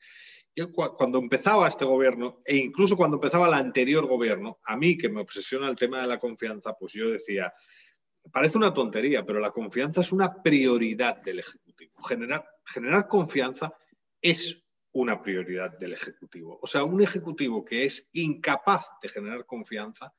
yo 0.54 0.70
cuando 0.74 1.18
empezaba 1.18 1.66
este 1.66 1.86
gobierno, 1.86 2.42
e 2.44 2.56
incluso 2.56 2.98
cuando 2.98 3.16
empezaba 3.16 3.48
el 3.48 3.54
anterior 3.54 4.06
gobierno, 4.06 4.58
a 4.62 4.76
mí 4.76 4.98
que 4.98 5.08
me 5.08 5.22
obsesiona 5.22 5.70
el 5.70 5.76
tema 5.76 6.02
de 6.02 6.08
la 6.08 6.18
confianza, 6.18 6.76
pues 6.78 6.92
yo 6.92 7.08
decía, 7.08 7.50
parece 8.30 8.58
una 8.58 8.74
tontería, 8.74 9.24
pero 9.24 9.40
la 9.40 9.52
confianza 9.52 10.02
es 10.02 10.12
una 10.12 10.42
prioridad 10.42 11.22
del 11.22 11.38
Ejecutivo. 11.38 11.98
Generar, 12.02 12.44
generar 12.66 13.08
confianza 13.08 13.72
es 14.20 14.61
una 14.92 15.22
prioridad 15.22 15.78
del 15.78 15.94
Ejecutivo. 15.94 16.58
O 16.62 16.66
sea, 16.66 16.84
un 16.84 17.02
Ejecutivo 17.02 17.64
que 17.64 17.84
es 17.84 18.08
incapaz 18.12 18.86
de 19.02 19.08
generar 19.08 19.46
confianza 19.46 20.12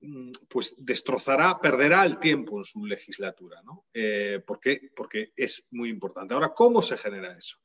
mm, 0.00 0.30
pues 0.48 0.74
destrozará, 0.78 1.58
perderá 1.60 2.04
el 2.04 2.18
tiempo 2.18 2.58
en 2.58 2.64
su 2.64 2.84
legislatura. 2.84 3.62
¿no? 3.62 3.86
Eh. 3.92 4.42
Porque 4.46 5.32
es 5.36 5.66
muy 5.70 5.90
importante. 5.90 6.34
Ahora, 6.34 6.54
¿cómo 6.54 6.82
se 6.82 6.96
genera 6.96 7.36
eso? 7.36 7.58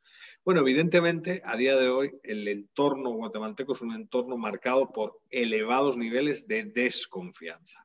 Bueno, 0.44 0.62
evidentemente, 0.62 1.42
a 1.44 1.58
día 1.58 1.76
de 1.76 1.90
hoy, 1.90 2.20
el 2.24 2.48
entorno 2.48 3.12
guatemalteco 3.12 3.74
es 3.74 3.82
un 3.82 3.94
entorno 3.94 4.38
marcado 4.38 4.92
por 4.92 5.20
elevados 5.30 5.98
niveles 5.98 6.48
de 6.48 6.66
desconfianza. 6.66 7.85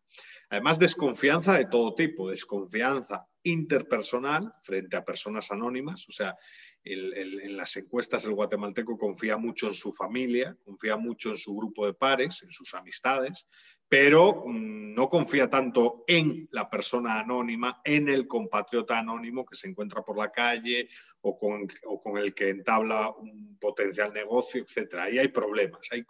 Además, 0.50 0.78
desconfianza 0.78 1.57
de 1.57 1.66
todo 1.66 1.95
tipo, 1.95 2.28
desconfianza 2.28 3.26
interpersonal 3.42 4.52
frente 4.61 4.97
a 4.97 5.04
personas 5.04 5.50
anónimas, 5.50 6.09
o 6.09 6.12
sea, 6.12 6.37
en 6.83 7.57
las 7.57 7.76
encuestas 7.76 8.25
el 8.25 8.35
guatemalteco 8.35 8.99
confía 8.99 9.37
mucho 9.37 9.69
en 9.69 9.75
su 9.75 9.92
familia, 9.92 10.57
confía 10.64 10.97
mucho 10.97 11.30
en 11.30 11.37
su 11.37 11.54
grupo 11.54 11.87
de 11.87 11.95
pares, 11.95 12.42
en 12.42 12.50
sus 12.50 12.75
amistades, 12.75 13.49
pero 13.90 14.45
mm, 14.47 14.95
no 14.95 15.09
confía 15.09 15.50
tanto 15.50 16.04
en 16.07 16.49
la 16.52 16.71
persona 16.71 17.19
anónima, 17.19 17.80
en 17.85 18.09
el 18.09 18.28
compatriota 18.28 18.99
anónimo 18.99 19.45
que 19.45 19.57
se 19.57 19.69
encuentra 19.69 20.02
por 20.02 20.16
la 20.16 20.30
calle 20.30 20.88
o 21.23 21.37
con, 21.37 22.16
el 22.16 22.33
que 22.33 22.50
entabla 22.50 23.11
un 23.11 23.59
potencial 23.59 24.12
negocio, 24.14 24.64
etc. 24.64 24.95
Ahí 24.95 25.19
hay 25.19 25.28
problemas, 25.28 25.88
hay, 25.90 26.04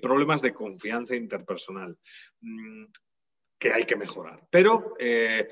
problemas 0.00 0.42
de 0.42 0.52
confianza 0.52 1.14
interpersonal 1.14 1.96
mm, 2.40 2.86
que 3.60 3.72
hay 3.72 3.84
que 3.84 3.94
mejorar. 3.94 4.40
Pero 4.50 4.96
eh, 4.98 5.46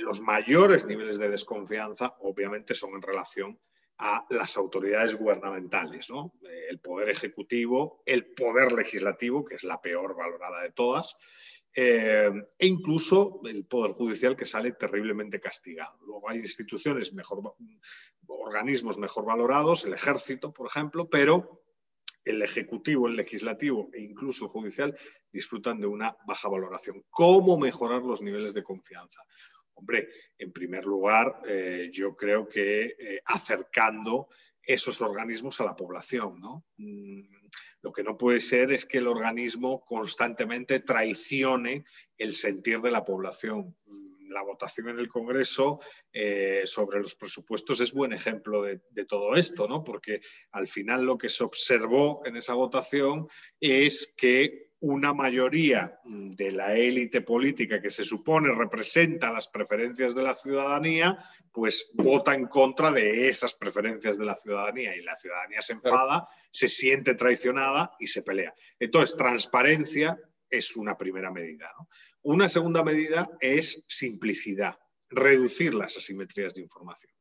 los 0.00 0.20
mayores 0.20 0.86
niveles 0.86 1.18
de 1.18 1.28
desconfianza, 1.28 2.16
obviamente, 2.20 2.74
son 2.74 2.94
en 2.94 3.02
relación 3.02 3.58
a 3.98 4.24
las 4.30 4.56
autoridades 4.56 5.16
gubernamentales, 5.16 6.08
¿no? 6.08 6.32
el 6.70 6.78
poder 6.78 7.10
ejecutivo, 7.10 8.00
el 8.06 8.26
poder 8.26 8.70
legislativo, 8.70 9.44
que 9.44 9.56
es 9.56 9.64
la 9.64 9.80
peor 9.80 10.14
valorada 10.14 10.62
de 10.62 10.70
todas, 10.70 11.16
eh, 11.74 12.30
e 12.58 12.66
incluso 12.66 13.40
el 13.44 13.66
poder 13.66 13.90
judicial 13.90 14.36
que 14.36 14.44
sale 14.44 14.72
terriblemente 14.72 15.40
castigado. 15.40 15.98
Luego 16.06 16.30
hay 16.30 16.38
instituciones 16.38 17.12
mejor, 17.12 17.54
organismos 18.28 18.98
mejor 18.98 19.24
valorados, 19.24 19.84
el 19.84 19.94
ejército, 19.94 20.52
por 20.52 20.68
ejemplo, 20.68 21.08
pero 21.10 21.64
el 22.28 22.42
ejecutivo, 22.42 23.08
el 23.08 23.16
legislativo 23.16 23.88
e 23.92 24.00
incluso 24.00 24.44
el 24.44 24.50
judicial 24.50 24.98
disfrutan 25.32 25.80
de 25.80 25.86
una 25.86 26.16
baja 26.26 26.48
valoración. 26.48 27.04
¿Cómo 27.10 27.58
mejorar 27.58 28.02
los 28.02 28.22
niveles 28.22 28.54
de 28.54 28.62
confianza? 28.62 29.20
Hombre, 29.74 30.08
en 30.36 30.52
primer 30.52 30.84
lugar, 30.84 31.40
eh, 31.46 31.88
yo 31.92 32.16
creo 32.16 32.48
que 32.48 32.96
eh, 32.98 33.22
acercando 33.24 34.28
esos 34.60 35.00
organismos 35.00 35.60
a 35.60 35.64
la 35.64 35.74
población. 35.74 36.38
¿no? 36.40 36.64
Mm, 36.76 37.22
lo 37.82 37.92
que 37.92 38.02
no 38.02 38.18
puede 38.18 38.40
ser 38.40 38.72
es 38.72 38.84
que 38.84 38.98
el 38.98 39.06
organismo 39.06 39.84
constantemente 39.84 40.80
traicione 40.80 41.84
el 42.18 42.34
sentir 42.34 42.80
de 42.80 42.90
la 42.90 43.04
población. 43.04 43.76
La 44.28 44.42
votación 44.42 44.88
en 44.88 44.98
el 44.98 45.08
Congreso 45.08 45.80
eh, 46.12 46.62
sobre 46.64 46.98
los 46.98 47.14
presupuestos 47.14 47.80
es 47.80 47.92
buen 47.92 48.12
ejemplo 48.12 48.62
de, 48.62 48.80
de, 48.90 49.04
todo 49.04 49.34
esto, 49.36 49.66
¿no? 49.66 49.82
porque 49.82 50.20
al 50.52 50.66
final 50.66 51.04
lo 51.04 51.16
que 51.18 51.28
se 51.28 51.44
observó 51.44 52.22
en 52.24 52.36
esa 52.36 52.54
votación 52.54 53.26
es 53.60 54.14
que 54.16 54.68
una 54.80 55.12
mayoría 55.12 55.98
de 56.04 56.52
la 56.52 56.76
élite 56.76 57.20
política 57.22 57.80
que 57.80 57.90
se 57.90 58.04
supone 58.04 58.54
representa 58.54 59.32
las 59.32 59.48
preferencias 59.48 60.14
de 60.14 60.22
la 60.22 60.34
ciudadanía, 60.34 61.18
pues 61.52 61.90
vota 61.94 62.34
en 62.34 62.46
contra 62.46 62.92
de 62.92 63.28
esas 63.28 63.54
preferencias 63.54 64.18
de 64.18 64.24
la 64.24 64.36
ciudadanía 64.36 64.94
y 64.94 65.02
la 65.02 65.16
ciudadanía 65.16 65.60
se 65.60 65.72
enfada, 65.72 66.26
se 66.50 66.68
siente 66.68 67.14
traicionada 67.14 67.90
y 67.98 68.06
se 68.06 68.22
pelea. 68.22 68.54
Entonces, 68.78 69.16
transparencia 69.16 70.16
es 70.50 70.76
una 70.76 70.96
primera 70.96 71.30
medida. 71.30 71.70
Una 72.22 72.48
segunda 72.48 72.82
medida 72.82 73.28
es 73.40 73.84
simplicidad, 73.86 74.78
reducir 75.10 75.74
las 75.74 75.96
asimetrías 75.96 76.54
de 76.54 76.62
información. 76.62 77.12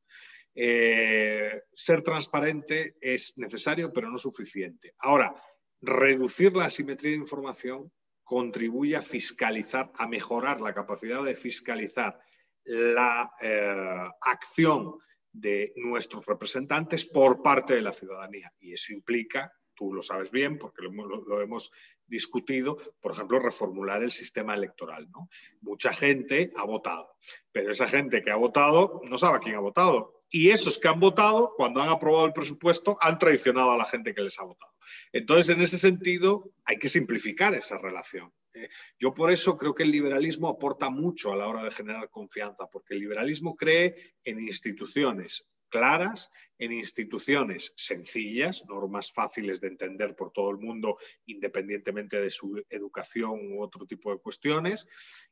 Eh, 0.56 1.62
ser 1.72 2.02
transparente 2.02 2.96
es 3.00 3.38
necesario, 3.38 3.94
pero 3.94 4.10
no 4.10 4.18
suficiente. 4.18 4.96
Ahora, 5.00 5.36
reducir 5.82 6.54
la 6.54 6.66
asimetría 6.66 7.12
de 7.12 7.18
información 7.18 7.92
contribuye 8.24 8.96
a 8.96 9.02
fiscalizar, 9.02 9.92
a 9.96 10.08
mejorar 10.08 10.60
la 10.60 10.74
capacidad 10.74 11.24
de 11.24 11.36
fiscalizar 11.36 12.20
la 12.66 13.32
eh, 13.40 14.10
acción 14.22 14.98
de 15.32 15.74
nuestros 15.76 16.26
representantes 16.26 17.06
por 17.06 17.42
parte 17.42 17.76
de 17.76 17.82
la 17.82 17.94
ciudadanía. 17.94 18.52
Y 18.60 18.74
eso 18.74 18.94
implica, 18.94 19.54
tú 19.78 19.94
lo 19.94 20.02
sabes 20.02 20.32
bien 20.32 20.58
porque 20.58 20.82
lo, 20.82 21.42
hemos 21.42 21.72
discutido, 22.06 22.78
por 23.00 23.14
ejemplo, 23.14 23.40
reformular 23.40 24.04
el 24.04 24.12
sistema 24.12 24.56
electoral. 24.56 25.10
¿no? 25.12 25.30
Mucha 25.62 25.94
gente 25.94 26.52
ha 26.56 26.66
votado, 26.66 27.16
pero 27.52 27.72
esa 27.72 27.88
gente 27.88 28.22
que 28.22 28.32
ha 28.32 28.36
votado 28.36 29.02
no 29.06 29.18
sabe 29.18 29.38
a 29.38 29.40
quién 29.40 29.56
ha 29.56 29.60
votado 29.60 30.18
y 30.30 30.50
esos 30.50 30.78
que 30.78 30.88
han 30.88 31.00
votado, 31.00 31.54
cuando 31.56 31.82
han 31.82 31.90
aprobado 31.90 32.26
el 32.26 32.34
presupuesto, 32.34 32.98
han 33.00 33.18
traicionado 33.18 33.72
a 33.72 33.78
la 33.78 33.86
gente 33.86 34.14
que 34.14 34.22
les 34.22 34.38
ha 34.40 34.44
votado. 34.44 34.74
Entonces, 35.14 35.56
en 35.56 35.62
ese 35.62 35.78
sentido, 35.78 36.52
hay 36.66 36.78
que 36.78 36.90
simplificar 36.90 37.54
esa 37.54 37.78
relación. 37.78 38.34
¿eh? 38.54 38.68
Yo 39.00 39.14
por 39.14 39.32
eso 39.32 39.58
creo 39.58 39.74
que 39.74 39.84
el 39.84 39.92
liberalismo 39.92 40.50
aporta 40.50 40.90
mucho 40.90 41.32
a 41.32 41.38
la 41.38 41.48
hora 41.48 41.64
de 41.64 41.72
generar 41.72 42.10
confianza, 42.10 42.68
porque 42.68 42.94
el 42.94 43.02
liberalismo 43.02 43.56
cree 43.56 43.96
en 44.24 44.42
instituciones 44.42 45.48
claras, 45.70 46.30
en 46.60 46.72
instituciones 46.72 47.74
sencillas, 47.76 48.66
normas 48.68 49.12
fáciles 49.12 49.62
de 49.62 49.68
entender 49.68 50.16
por 50.16 50.32
todo 50.32 50.50
el 50.52 50.58
mundo, 50.58 50.98
independientemente 51.26 52.20
de 52.20 52.30
su 52.30 52.64
educación 52.70 53.54
u 53.54 53.62
otro 53.62 53.86
tipo 53.86 54.12
de 54.12 54.20
cuestiones, 54.20 54.88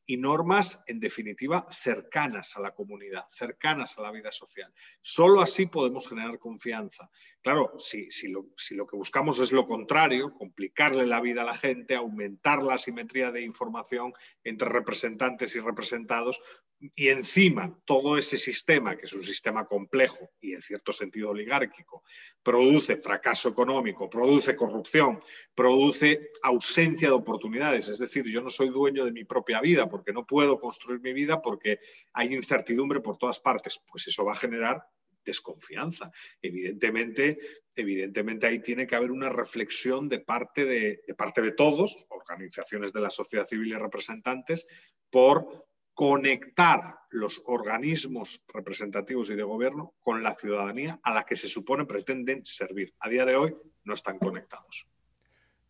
y 0.05 0.17
normas, 0.17 0.81
en 0.87 0.99
definitiva, 0.99 1.67
cercanas 1.71 2.55
a 2.55 2.61
la 2.61 2.73
comunidad, 2.73 3.25
cercanas 3.27 3.97
a 3.97 4.01
la 4.01 4.11
vida 4.11 4.31
social. 4.31 4.71
Solo 5.01 5.41
así 5.41 5.65
podemos 5.65 6.07
generar 6.07 6.39
confianza. 6.39 7.09
Claro, 7.41 7.73
si, 7.77 8.07
lo, 8.27 8.47
si 8.55 8.75
lo 8.75 8.85
que 8.85 8.97
buscamos 8.97 9.39
es 9.39 9.51
lo 9.51 9.65
contrario, 9.65 10.33
complicarle 10.33 11.05
la 11.05 11.21
vida 11.21 11.41
a 11.41 11.45
la 11.45 11.55
gente, 11.55 11.95
aumentar 11.95 12.61
la 12.61 12.75
asimetría 12.75 13.31
de 13.31 13.41
información 13.41 14.13
entre 14.43 14.69
representantes 14.69 15.55
y 15.55 15.59
representados, 15.59 16.41
y 16.79 17.07
encima 17.07 17.79
todo 17.85 18.17
ese 18.17 18.37
sistema, 18.37 18.95
que 18.97 19.05
es 19.05 19.13
un 19.13 19.23
sistema 19.23 19.65
complejo 19.65 20.29
y 20.41 20.53
en 20.53 20.61
cierto 20.61 20.91
sentido 20.91 21.14
oligárquico, 21.23 22.03
produce 22.43 22.97
fracaso 22.97 23.49
económico, 23.49 24.09
produce 24.09 24.55
corrupción, 24.55 25.19
produce 25.53 26.31
ausencia 26.43 27.09
de 27.09 27.15
oportunidades. 27.15 27.87
Es 27.89 27.99
decir, 27.99 28.25
yo 28.25 28.41
no 28.41 28.49
soy 28.49 28.69
dueño 28.69 29.05
de 29.05 29.11
mi 29.11 29.23
propia 29.23 29.61
vida 29.61 29.89
porque 29.89 30.13
no 30.13 30.25
puedo 30.25 30.59
construir 30.59 31.01
mi 31.01 31.13
vida 31.13 31.41
porque 31.41 31.79
hay 32.13 32.33
incertidumbre 32.33 32.99
por 32.99 33.17
todas 33.17 33.39
partes. 33.39 33.81
Pues 33.89 34.07
eso 34.07 34.25
va 34.25 34.33
a 34.33 34.37
generar 34.37 34.83
desconfianza. 35.25 36.11
Evidentemente, 36.41 37.37
evidentemente 37.75 38.47
ahí 38.47 38.59
tiene 38.59 38.87
que 38.87 38.95
haber 38.95 39.11
una 39.11 39.29
reflexión 39.29 40.07
de 40.07 40.19
parte 40.19 40.65
de, 40.65 41.01
de 41.05 41.15
parte 41.15 41.41
de 41.41 41.51
todos, 41.51 42.05
organizaciones 42.09 42.93
de 42.93 43.01
la 43.01 43.09
sociedad 43.09 43.45
civil 43.45 43.69
y 43.69 43.75
representantes, 43.75 44.67
por 45.09 45.65
conectar 45.95 46.99
los 47.09 47.41
organismos 47.45 48.43
representativos 48.53 49.29
y 49.29 49.35
de 49.35 49.43
gobierno 49.43 49.93
con 50.01 50.21
la 50.21 50.33
ciudadanía 50.33 50.99
a 51.01 51.13
la 51.13 51.25
que 51.25 51.37
se 51.37 51.47
supone 51.47 51.85
pretenden 51.85 52.45
servir. 52.45 52.93
A 52.99 53.09
día 53.09 53.25
de 53.25 53.37
hoy 53.37 53.55
no 53.85 53.93
están 53.93 54.19
conectados. 54.19 54.85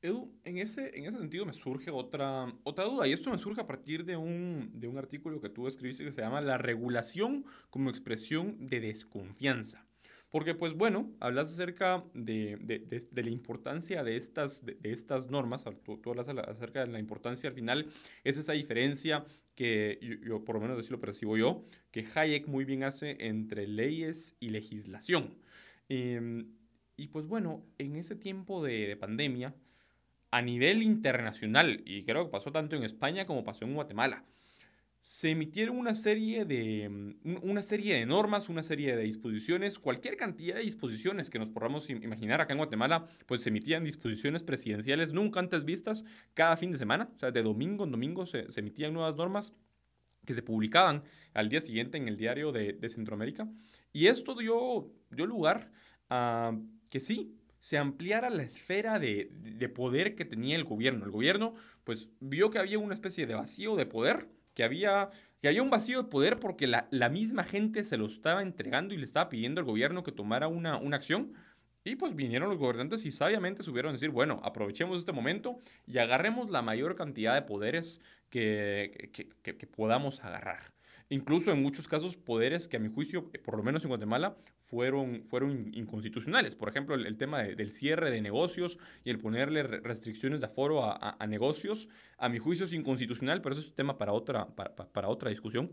Edu, 0.01 0.33
en 0.43 0.57
ese, 0.57 0.97
en 0.97 1.05
ese 1.05 1.19
sentido 1.19 1.45
me 1.45 1.53
surge 1.53 1.91
otra, 1.91 2.51
otra 2.63 2.85
duda, 2.85 3.07
y 3.07 3.13
esto 3.13 3.29
me 3.29 3.37
surge 3.37 3.61
a 3.61 3.67
partir 3.67 4.03
de 4.03 4.17
un, 4.17 4.71
de 4.73 4.87
un 4.87 4.97
artículo 4.97 5.39
que 5.39 5.49
tú 5.49 5.67
escribiste 5.67 6.03
que 6.03 6.11
se 6.11 6.21
llama 6.21 6.41
La 6.41 6.57
regulación 6.57 7.45
como 7.69 7.91
expresión 7.91 8.67
de 8.67 8.79
desconfianza. 8.79 9.87
Porque, 10.35 10.53
pues 10.53 10.73
bueno, 10.73 11.13
hablas 11.21 11.53
acerca 11.53 12.03
de, 12.13 12.57
de, 12.59 13.23
la 13.23 13.29
importancia 13.29 14.03
de 14.03 14.17
estas, 14.17 14.65
de, 14.65 14.77
estas 14.83 15.29
normas, 15.29 15.63
tú, 15.85 15.95
tú, 15.95 16.09
hablas 16.09 16.27
acerca 16.27 16.81
de 16.81 16.91
la 16.91 16.99
importancia 16.99 17.47
al 17.47 17.55
final, 17.55 17.87
es 18.25 18.37
esa 18.37 18.51
diferencia 18.51 19.23
que 19.55 19.97
yo, 20.25 20.43
por 20.43 20.55
lo 20.55 20.61
menos 20.61 20.77
así 20.77 20.89
lo 20.89 20.99
percibo 20.99 21.37
yo, 21.37 21.63
que 21.89 22.05
Hayek 22.13 22.47
muy 22.47 22.65
bien 22.65 22.83
hace 22.83 23.15
entre 23.25 23.65
leyes 23.65 24.35
y 24.41 24.49
legislación. 24.49 25.35
Em, 25.87 26.51
y 26.97 27.07
pues 27.07 27.27
bueno, 27.27 27.63
en 27.77 27.95
ese 27.95 28.17
tiempo 28.17 28.61
de, 28.61 28.97
pandemia, 28.97 29.55
a 30.31 30.41
nivel 30.41 30.83
internacional, 30.83 31.81
y 31.85 32.03
creo 32.03 32.25
que 32.25 32.31
pasó 32.31 32.51
tanto 32.51 32.75
en 32.75 32.83
España 32.83 33.25
como 33.25 33.45
pasó 33.45 33.63
en 33.63 33.73
Guatemala, 33.73 34.25
se 35.05 35.29
emitieron 35.29 35.77
una 35.77 35.93
serie 35.93 36.45
de, 36.45 37.15
una 37.43 37.61
serie 37.61 37.93
de 37.93 38.07
normas, 38.07 38.49
una 38.49 38.63
serie 38.63 38.95
de 38.95 39.03
disposiciones, 39.03 39.77
cualquier 39.77 40.17
cantidad 40.17 40.55
de 40.55 40.63
disposiciones 40.63 41.29
que 41.29 41.37
nos 41.37 41.49
podamos 41.49 41.91
imaginar 41.91 42.41
acá 42.41 42.53
en 42.53 42.57
Guatemala, 42.57 43.07
pues 43.27 43.41
se 43.41 43.49
emitían 43.49 43.83
disposiciones 43.83 44.41
presidenciales 44.41 45.13
nunca 45.13 45.39
antes 45.39 45.63
vistas 45.63 46.05
cada 46.33 46.57
fin 46.57 46.71
de 46.71 46.79
semana, 46.79 47.11
o 47.15 47.19
sea, 47.19 47.29
de 47.29 47.43
domingo 47.43 47.83
en 47.83 47.91
domingo 47.91 48.25
se, 48.25 48.49
se 48.49 48.61
emitían 48.61 48.95
nuevas 48.95 49.15
normas 49.15 49.53
que 50.25 50.33
se 50.33 50.41
publicaban 50.41 51.03
al 51.35 51.49
día 51.49 51.61
siguiente 51.61 51.99
en 51.99 52.07
el 52.07 52.17
diario 52.17 52.51
de, 52.51 52.73
de 52.73 52.89
Centroamérica. 52.89 53.47
Y 53.93 54.07
esto 54.07 54.33
dio, 54.33 54.91
dio 55.11 55.27
lugar 55.27 55.71
a 56.09 56.57
que 56.89 56.99
sí, 56.99 57.37
se 57.65 57.79
ampliara 57.79 58.29
la 58.29 58.43
esfera 58.43 58.99
de, 58.99 59.29
poder 59.75 60.15
que 60.15 60.23
tenía 60.23 60.55
el 60.55 60.65
gobierno. 60.65 61.05
El 61.05 61.09
gobierno, 61.09 61.53
pues, 61.83 62.09
vio 62.19 62.51
que 62.51 62.59
había 62.59 62.77
una 62.77 62.93
especie 62.93 63.25
de 63.25 63.33
vacío 63.33 63.75
de 63.75 63.87
poder, 63.87 64.29
que 64.55 64.63
había, 64.63 65.11
que 65.41 65.47
había 65.47 65.61
un 65.61 65.69
vacío 65.69 66.01
de 66.01 66.09
poder 66.09 66.39
porque 66.39 66.65
la, 66.67 67.09
misma 67.09 67.43
gente 67.43 67.83
se 67.83 67.97
lo 67.97 68.07
estaba 68.07 68.41
entregando 68.41 68.95
y 68.95 68.97
le 68.97 69.03
estaba 69.03 69.29
pidiendo 69.29 69.61
al 69.61 69.65
gobierno 69.65 70.03
que 70.03 70.11
tomara 70.11 70.47
una, 70.47 70.77
una 70.77 70.97
acción. 70.97 71.33
Y 71.83 71.97
pues 71.97 72.15
vinieron 72.15 72.49
los 72.49 72.57
gobernantes 72.57 73.05
y 73.05 73.11
sabiamente 73.11 73.61
subieron 73.61 73.89
a 73.89 73.93
decir, 73.93 74.09
bueno, 74.09 74.41
aprovechemos 74.43 74.97
este 74.97 75.11
momento 75.11 75.59
y 75.85 75.99
agarremos 75.99 76.49
la 76.49 76.63
mayor 76.63 76.95
cantidad 76.95 77.35
de 77.35 77.43
poderes 77.43 78.01
que, 78.31 79.11
que 79.43 79.67
podamos 79.67 80.23
agarrar. 80.23 80.73
Incluso 81.09 81.51
en 81.51 81.61
muchos 81.61 81.87
casos 81.87 82.15
poderes 82.15 82.67
que 82.67 82.77
a 82.77 82.79
mi 82.79 82.89
juicio, 82.89 83.29
por 83.43 83.55
lo 83.55 83.61
menos 83.61 83.83
en 83.83 83.89
Guatemala, 83.89 84.35
fueron, 84.75 85.23
fueron 85.29 85.71
inconstitucionales. 85.73 86.53
Por 86.53 86.67
ejemplo, 86.67 86.95
el, 86.95 87.17
tema 87.17 87.43
del 87.43 87.71
cierre 87.71 88.11
de 88.11 88.21
negocios 88.21 88.77
y 89.05 89.09
el 89.09 89.19
ponerle 89.19 89.63
restricciones 89.63 90.41
de 90.41 90.47
aforo 90.47 90.83
a, 90.83 91.25
negocios, 91.27 91.87
a 92.17 92.27
mi 92.27 92.39
juicio 92.39 92.65
es 92.65 92.73
inconstitucional, 92.73 93.41
pero 93.41 93.55
eso 93.55 93.61
es 93.61 93.73
tema 93.73 93.97
para 93.97 94.11
otra, 94.11 94.47
para, 94.53 95.07
otra 95.07 95.29
discusión. 95.29 95.71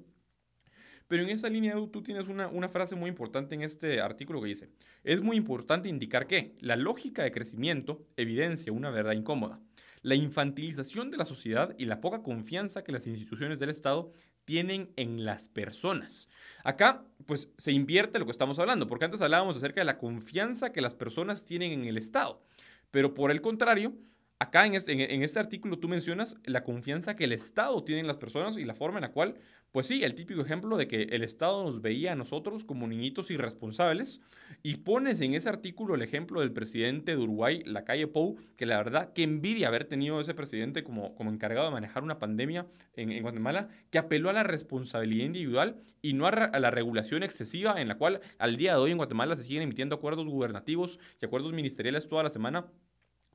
Pero 1.09 1.25
en 1.25 1.31
esa 1.31 1.49
línea 1.49 1.75
tú 1.91 2.01
tienes 2.01 2.29
una, 2.29 2.47
una, 2.47 2.69
frase 2.69 2.95
muy 2.95 3.11
importante 3.11 3.57
en 3.57 3.63
este 3.63 4.01
artículo 4.01 4.41
que 4.41 4.47
dice, 4.47 4.71
es 5.03 5.21
muy 5.21 5.37
importante 5.37 5.89
indicar 5.89 6.29
que 6.29 6.55
la 6.61 6.77
lógica 6.77 7.25
de 7.25 7.33
crecimiento 7.33 8.07
evidencia 8.17 8.73
una 8.73 8.91
verdad 8.91 9.15
incómoda. 9.15 9.61
La 10.03 10.15
infantilización 10.15 11.11
de 11.11 11.17
la 11.17 11.25
sociedad 11.25 11.75
y 11.77 11.87
la 11.87 12.01
poca 12.01 12.23
confianza 12.23 12.85
que 12.85 12.93
las 12.93 13.09
instituciones 13.09 13.59
del 13.59 13.71
Estado 13.71 14.13
tienen 14.45 14.93
en 14.97 15.25
las 15.25 15.49
personas. 15.49 16.29
Acá, 16.65 17.05
pues, 17.27 17.51
se 17.59 17.73
invierte 17.73 18.19
lo 18.19 18.25
que 18.25 18.33
estamos 18.33 18.59
hablando, 18.59 18.87
porque 18.87 19.05
antes 19.05 19.23
hablábamos 19.23 19.57
acerca 19.57 19.81
de 19.81 19.87
la 19.87 19.99
confianza 19.99 20.73
que 20.73 20.81
las 20.81 20.95
personas 20.95 21.45
tienen 21.45 21.73
en 21.73 21.85
el 21.85 21.97
Estado, 21.97 22.43
pero 22.91 23.15
por 23.15 23.31
el 23.31 23.41
contrario, 23.41 23.95
acá 24.43 24.67
en 24.67 24.75
este, 24.75 25.39
artículo 25.39 25.79
tú 25.79 25.89
mencionas 25.89 26.37
la 26.45 26.65
confianza 26.65 27.15
que 27.15 27.25
el 27.25 27.33
Estado 27.33 27.85
tiene 27.85 28.01
en 28.01 28.07
las 28.07 28.19
personas 28.19 28.57
y 28.57 28.65
la 28.65 28.75
forma 28.75 28.99
en 28.99 29.03
la 29.03 29.13
cual 29.13 29.37
pues 29.71 29.87
sí, 29.87 30.05
el 30.05 30.15
típico 30.15 30.43
ejemplo 30.43 30.77
de 30.77 30.87
que 30.87 31.05
el 31.05 31.23
Estado 31.23 31.65
nos 31.65 31.81
veía 31.81 32.13
a 32.13 32.15
nosotros 32.15 32.63
como 32.63 32.87
niñitos 32.87 33.31
irresponsables 33.31 34.21
y 34.63 34.77
pones 34.77 35.23
en 35.23 35.33
ese 35.33 35.49
artículo 35.49 35.95
el 35.95 36.03
ejemplo 36.03 36.41
del 36.41 36.53
presidente 36.53 37.13
de 37.13 37.23
Uruguay, 37.23 37.63
la 37.65 37.85
calle 37.85 38.07
Pou, 38.07 38.37
que 38.57 38.67
la 38.67 38.77
verdad, 38.77 39.15
que 39.15 39.23
envidia 39.23 39.69
haber 39.69 39.87
tenido 39.87 40.21
ese 40.21 40.35
presidente 40.35 40.85
como, 40.85 41.15
como 41.15 41.31
encargado 41.31 41.69
de 41.69 41.73
manejar 41.73 42.03
una 42.03 42.19
pandemia 42.19 42.67
en, 42.97 43.23
Guatemala, 43.23 43.69
que 43.91 43.97
apeló 43.97 44.29
a 44.29 44.35
la 44.35 44.43
responsabilidad 44.43 45.25
individual 45.25 45.81
y 46.03 46.13
no 46.13 46.27
a, 46.27 46.31
a, 46.31 46.61
la 46.61 46.71
regulación 46.71 47.23
excesiva 47.23 47.81
en 47.81 47.89
la 47.89 47.97
cual 47.97 48.21
al 48.39 48.57
día 48.57 48.73
de 48.73 48.79
hoy 48.79 48.91
en 48.91 48.99
Guatemala 48.99 49.37
se 49.37 49.45
siguen 49.45 49.63
emitiendo 49.63 49.95
acuerdos 49.95 50.27
gubernativos 50.27 50.99
y 51.21 51.25
acuerdos 51.25 51.55
ministeriales 51.55 52.09
toda 52.09 52.25
la 52.25 52.31
semana 52.31 52.67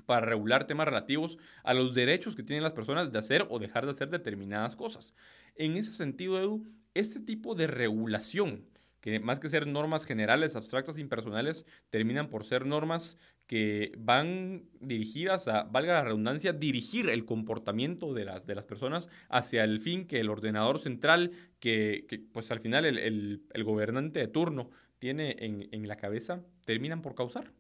para 0.08 0.26
regular 0.26 0.66
temas 0.66 0.88
relativos 0.88 1.38
a 1.64 1.76
los 1.76 1.94
derechos 1.94 2.36
que 2.36 2.42
tienen 2.42 2.64
las 2.64 2.74
personas 2.74 3.12
de 3.12 3.20
hacer 3.20 3.46
o 3.50 3.60
dejar 3.60 3.86
de 3.86 3.92
hacer 3.92 4.10
determinadas 4.10 4.76
cosas. 4.76 5.14
En 5.56 5.76
ese 5.76 5.94
sentido, 5.94 6.40
Edu, 6.40 6.66
este 6.94 7.20
tipo 7.20 7.56
de 7.56 7.68
regulación, 7.68 8.66
que 9.02 9.20
más 9.20 9.40
que 9.40 9.50
ser 9.50 9.68
normas 9.68 10.06
generales, 10.06 10.56
abstractas, 10.56 10.98
impersonales, 10.98 11.66
terminan 11.90 12.30
por 12.30 12.46
ser 12.46 12.66
normas 12.66 13.20
que 13.48 13.92
van 13.98 14.64
dirigidas 14.80 15.50
a, 15.50 15.64
valga 15.64 15.96
la 15.96 16.04
redundancia, 16.06 16.54
dirigir 16.54 17.10
el 17.10 17.26
comportamiento 17.26 18.14
de 18.14 18.24
las, 18.24 18.48
de 18.48 18.56
las 18.56 18.66
personas 18.66 19.10
hacia 19.28 19.66
el 19.66 19.82
fin 19.82 20.08
que 20.08 20.22
el 20.22 20.30
ordenador 20.30 20.80
central, 20.80 21.32
que, 21.60 22.24
pues 22.32 22.50
al 22.50 22.62
final 22.62 22.86
el, 22.86 23.64
gobernante 23.64 24.22
de 24.22 24.28
turno 24.28 24.70
tiene 25.00 25.36
en, 25.40 25.68
en 25.74 25.88
la 25.88 25.98
cabeza, 25.98 26.44
terminan 26.64 27.02
por 27.02 27.14
causar. 27.14 27.52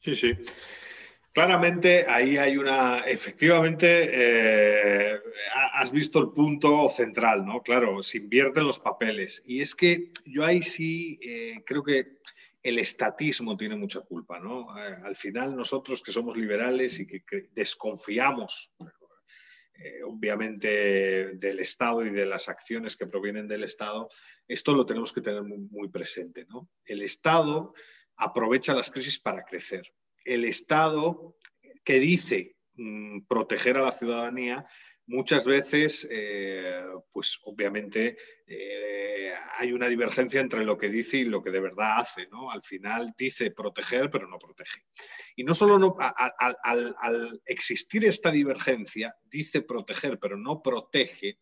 Sí, 0.00 0.16
sí. 0.16 0.32
Claramente 1.32 2.04
ahí 2.06 2.36
hay 2.36 2.58
una, 2.58 3.00
efectivamente, 3.00 4.10
eh, 4.12 5.18
has 5.72 5.90
visto 5.90 6.18
el 6.18 6.30
punto 6.30 6.90
central, 6.90 7.46
¿no? 7.46 7.62
Claro, 7.62 8.02
se 8.02 8.18
invierten 8.18 8.66
los 8.66 8.78
papeles. 8.78 9.42
Y 9.46 9.62
es 9.62 9.74
que 9.74 10.10
yo 10.26 10.44
ahí 10.44 10.60
sí 10.60 11.18
eh, 11.22 11.62
creo 11.64 11.82
que 11.82 12.18
el 12.62 12.78
estatismo 12.78 13.56
tiene 13.56 13.76
mucha 13.76 14.02
culpa, 14.02 14.38
¿no? 14.38 14.78
Eh, 14.78 14.94
al 15.04 15.16
final 15.16 15.56
nosotros 15.56 16.02
que 16.02 16.12
somos 16.12 16.36
liberales 16.36 17.00
y 17.00 17.06
que, 17.06 17.22
desconfiamos, 17.52 18.70
obviamente, 20.04 21.34
del 21.36 21.60
Estado 21.60 22.04
y 22.04 22.10
de 22.10 22.26
las 22.26 22.50
acciones 22.50 22.94
que 22.94 23.06
provienen 23.06 23.48
del 23.48 23.64
Estado, 23.64 24.10
esto 24.46 24.74
lo 24.74 24.84
tenemos 24.84 25.14
que 25.14 25.22
tener 25.22 25.42
muy, 25.42 25.58
muy 25.58 25.88
presente, 25.88 26.44
¿no? 26.44 26.68
El 26.84 27.00
Estado 27.00 27.72
aprovecha 28.16 28.74
las 28.74 28.90
crisis 28.90 29.18
para 29.18 29.44
crecer 29.44 29.90
el 30.24 30.44
Estado 30.44 31.36
que 31.84 31.98
dice 31.98 32.56
mm, 32.74 33.22
proteger 33.26 33.76
a 33.76 33.82
la 33.82 33.92
ciudadanía, 33.92 34.66
muchas 35.06 35.46
veces, 35.46 36.06
eh, 36.10 36.82
pues 37.12 37.38
obviamente 37.44 38.16
eh, 38.46 39.32
hay 39.58 39.72
una 39.72 39.88
divergencia 39.88 40.40
entre 40.40 40.64
lo 40.64 40.76
que 40.76 40.88
dice 40.88 41.18
y 41.18 41.24
lo 41.24 41.42
que 41.42 41.50
de 41.50 41.60
verdad 41.60 41.98
hace. 41.98 42.26
¿no? 42.28 42.50
Al 42.50 42.62
final 42.62 43.12
dice 43.16 43.50
proteger, 43.50 44.10
pero 44.10 44.28
no 44.28 44.38
protege. 44.38 44.84
Y 45.36 45.44
no 45.44 45.54
solo 45.54 45.78
no, 45.78 45.96
al, 45.98 47.42
existir 47.46 48.04
esta 48.04 48.30
divergencia, 48.30 49.14
dice 49.24 49.62
proteger, 49.62 50.18
pero 50.18 50.36
no 50.36 50.62
protege, 50.62 51.38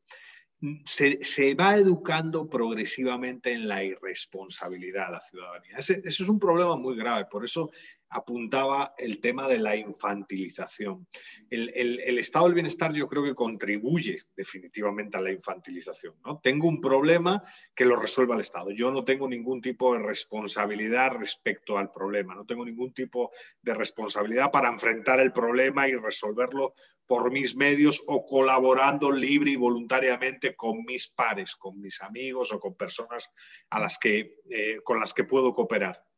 se, 0.84 1.54
va 1.54 1.76
educando 1.76 2.48
progresivamente 2.48 3.52
en 3.52 3.66
la 3.66 3.82
irresponsabilidad 3.82 5.06
a 5.06 5.12
la 5.12 5.20
ciudadanía. 5.20 5.76
Ese, 5.78 6.02
ese, 6.04 6.22
es 6.22 6.28
un 6.28 6.38
problema 6.38 6.76
muy 6.76 6.96
grave. 6.96 7.26
Por 7.30 7.44
eso 7.44 7.70
apuntaba 8.10 8.94
el 8.98 9.20
tema 9.20 9.48
de 9.48 9.58
la 9.58 9.76
infantilización. 9.76 11.06
El, 11.48 12.18
estado 12.18 12.46
del 12.46 12.54
bienestar 12.54 12.92
yo 12.92 13.08
creo 13.08 13.22
que 13.22 13.34
contribuye 13.34 14.24
definitivamente 14.36 15.16
a 15.16 15.20
la 15.20 15.30
infantilización. 15.30 16.14
¿no? 16.24 16.40
Tengo 16.40 16.68
un 16.68 16.80
problema 16.80 17.42
que 17.74 17.84
lo 17.84 17.96
resuelva 17.96 18.34
el 18.34 18.40
Estado. 18.40 18.70
Yo 18.72 18.90
no 18.90 19.04
tengo 19.04 19.28
ningún 19.28 19.60
tipo 19.60 19.94
de 19.94 20.00
responsabilidad 20.00 21.12
respecto 21.12 21.78
al 21.78 21.90
problema, 21.90 22.34
no 22.34 22.44
tengo 22.44 22.64
ningún 22.64 22.92
tipo 22.92 23.30
de 23.62 23.74
responsabilidad 23.74 24.50
para 24.50 24.68
enfrentar 24.68 25.20
el 25.20 25.32
problema 25.32 25.88
y 25.88 25.94
resolverlo 25.94 26.74
por 27.06 27.32
mis 27.32 27.56
medios 27.56 28.02
o 28.06 28.24
colaborando 28.24 29.10
libre 29.10 29.52
y 29.52 29.56
voluntariamente 29.56 30.54
con 30.54 30.84
mis 30.84 31.08
pares, 31.08 31.56
con 31.56 31.80
mis 31.80 32.00
amigos 32.02 32.52
o 32.52 32.60
con 32.60 32.76
personas 32.76 33.32
a 33.70 33.80
las 33.80 33.98
que, 33.98 34.36
eh, 34.48 34.78
con 34.84 35.00
las 35.00 35.12
que 35.12 35.24
puedo 35.24 35.52
cooperar. 35.52 36.09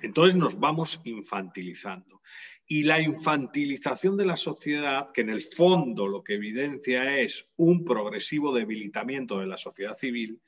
Entonces 0.00 0.36
nos 0.36 0.58
vamos 0.58 1.00
infantilizando. 1.04 2.22
Y 2.66 2.84
la 2.84 3.00
infantilización 3.00 4.16
de 4.16 4.26
la 4.26 4.36
sociedad, 4.36 5.10
que 5.12 5.20
en 5.20 5.30
el 5.30 5.42
fondo 5.42 6.08
lo 6.08 6.22
que 6.24 6.34
evidencia 6.34 7.18
es 7.18 7.48
un 7.56 7.84
progresivo 7.84 8.54
debilitamiento 8.54 9.38
de 9.38 9.46
la 9.46 9.56
sociedad 9.56 9.94
civil, 9.94 10.40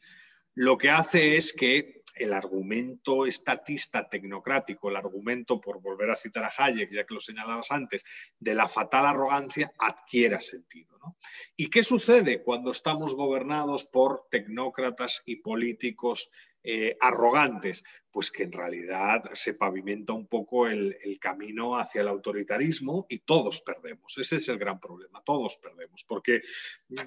lo 0.54 0.78
que 0.78 0.88
hace 0.88 1.36
es 1.36 1.52
que 1.52 2.04
el 2.14 2.32
argumento 2.32 3.26
estatista 3.26 4.08
tecnocrático, 4.08 4.88
el 4.88 4.96
argumento, 4.96 5.60
por 5.60 5.80
volver 5.80 6.10
a 6.10 6.16
citar 6.16 6.44
a 6.44 6.52
Hayek, 6.56 6.90
ya 6.92 7.04
que 7.04 7.14
lo 7.14 7.20
señalabas 7.20 7.72
antes, 7.72 8.04
de 8.38 8.54
la 8.54 8.68
fatal 8.68 9.06
arrogancia, 9.06 9.72
adquiera 9.78 10.40
sentido. 10.40 11.16
¿Y 11.56 11.68
qué 11.70 11.82
sucede 11.82 12.42
cuando 12.42 12.70
estamos 12.70 13.14
gobernados 13.14 13.84
por 13.84 14.26
tecnócratas 14.30 15.22
y 15.26 15.36
políticos 15.36 16.30
eh, 16.66 16.96
arrogantes, 16.98 17.84
pues 18.10 18.30
que 18.30 18.44
en 18.44 18.52
realidad 18.52 19.22
se 19.34 19.54
pavimenta 19.54 20.12
un 20.12 20.26
poco 20.28 20.66
el, 20.66 20.96
camino 21.20 21.76
hacia 21.76 22.00
el 22.00 22.08
autoritarismo 22.08 23.06
y 23.08 23.18
todos 23.18 23.60
perdemos. 23.60 24.16
Ese 24.18 24.36
es 24.36 24.48
el 24.48 24.58
gran 24.58 24.80
problema, 24.80 25.22
todos 25.24 25.58
perdemos, 25.58 26.04
porque 26.08 26.40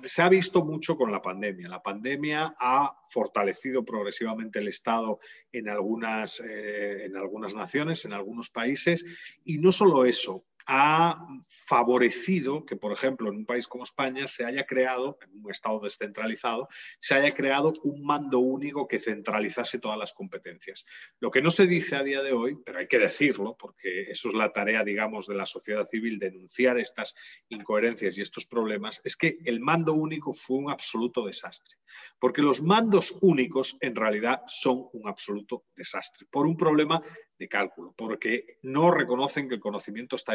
se 0.04 0.22
ha 0.22 0.30
visto 0.30 0.64
mucho 0.64 0.96
con 0.96 1.12
la 1.12 1.22
pandemia. 1.22 1.70
La 1.70 1.82
pandemia 1.82 2.56
ha 2.60 3.00
fortalecido 3.10 3.84
progresivamente 3.84 4.60
el 4.60 4.68
Estado 4.68 5.20
en 5.52 5.70
algunas, 5.70 6.40
eh, 6.40 7.06
en 7.06 7.18
algunas 7.18 7.56
naciones, 7.56 8.06
en 8.06 8.14
algunos 8.14 8.50
países, 8.50 9.06
y 9.44 9.58
no 9.58 9.72
solo 9.72 10.06
eso, 10.06 10.46
ha 10.68 11.26
favorecido 11.66 12.66
que, 12.66 12.76
por 12.76 12.92
ejemplo, 12.92 13.30
en 13.30 13.38
un 13.38 13.46
país 13.46 13.68
como 13.68 13.84
España 13.84 14.28
se 14.28 14.46
haya 14.46 14.66
creado, 14.66 15.18
en 15.22 15.44
un 15.44 15.50
Estado 15.50 15.80
descentralizado, 15.80 16.68
se 17.00 17.16
haya 17.16 17.34
creado 17.34 17.74
un 17.84 18.04
mando 18.04 18.40
único 18.40 18.88
que 18.88 19.00
centralizase 19.00 19.80
todas 19.80 19.98
las 19.98 20.14
competencias. 20.14 20.86
Lo 21.20 21.32
que 21.32 21.42
no 21.42 21.50
se 21.50 21.68
dice 21.68 21.96
a 21.96 22.04
día 22.04 22.22
de 22.22 22.34
hoy, 22.34 22.58
pero 22.66 22.80
hay 22.80 22.88
que 22.88 23.00
decirlo, 23.00 23.56
porque 23.58 24.12
eso 24.12 24.28
es 24.28 24.36
la 24.36 24.52
tarea, 24.52 24.84
digamos, 24.84 25.26
de 25.26 25.36
la 25.36 25.46
sociedad 25.46 25.86
civil, 25.86 26.20
denunciar 26.20 26.78
estas 26.78 27.16
incoherencias 27.48 28.18
y 28.18 28.22
estos 28.22 28.46
problemas, 28.46 29.02
es 29.06 29.16
que 29.16 29.38
el 29.46 29.62
mando 29.62 29.94
único 29.94 30.34
fue 30.34 30.58
un 30.58 30.70
absoluto 30.70 31.26
desastre. 31.26 31.78
Porque 32.20 32.42
los 32.42 32.62
mandos 32.62 33.16
únicos 33.22 33.78
en 33.80 33.96
realidad 33.96 34.42
son 34.48 34.90
un 34.92 35.08
absoluto 35.08 35.66
desastre, 35.76 36.28
por 36.30 36.46
un 36.46 36.58
problema 36.58 37.02
de 37.38 37.48
cálculo, 37.48 37.94
porque 37.96 38.58
no 38.64 38.92
reconocen 38.92 39.48
que 39.48 39.56
el 39.56 39.62
conocimiento 39.62 40.16
está 40.16 40.34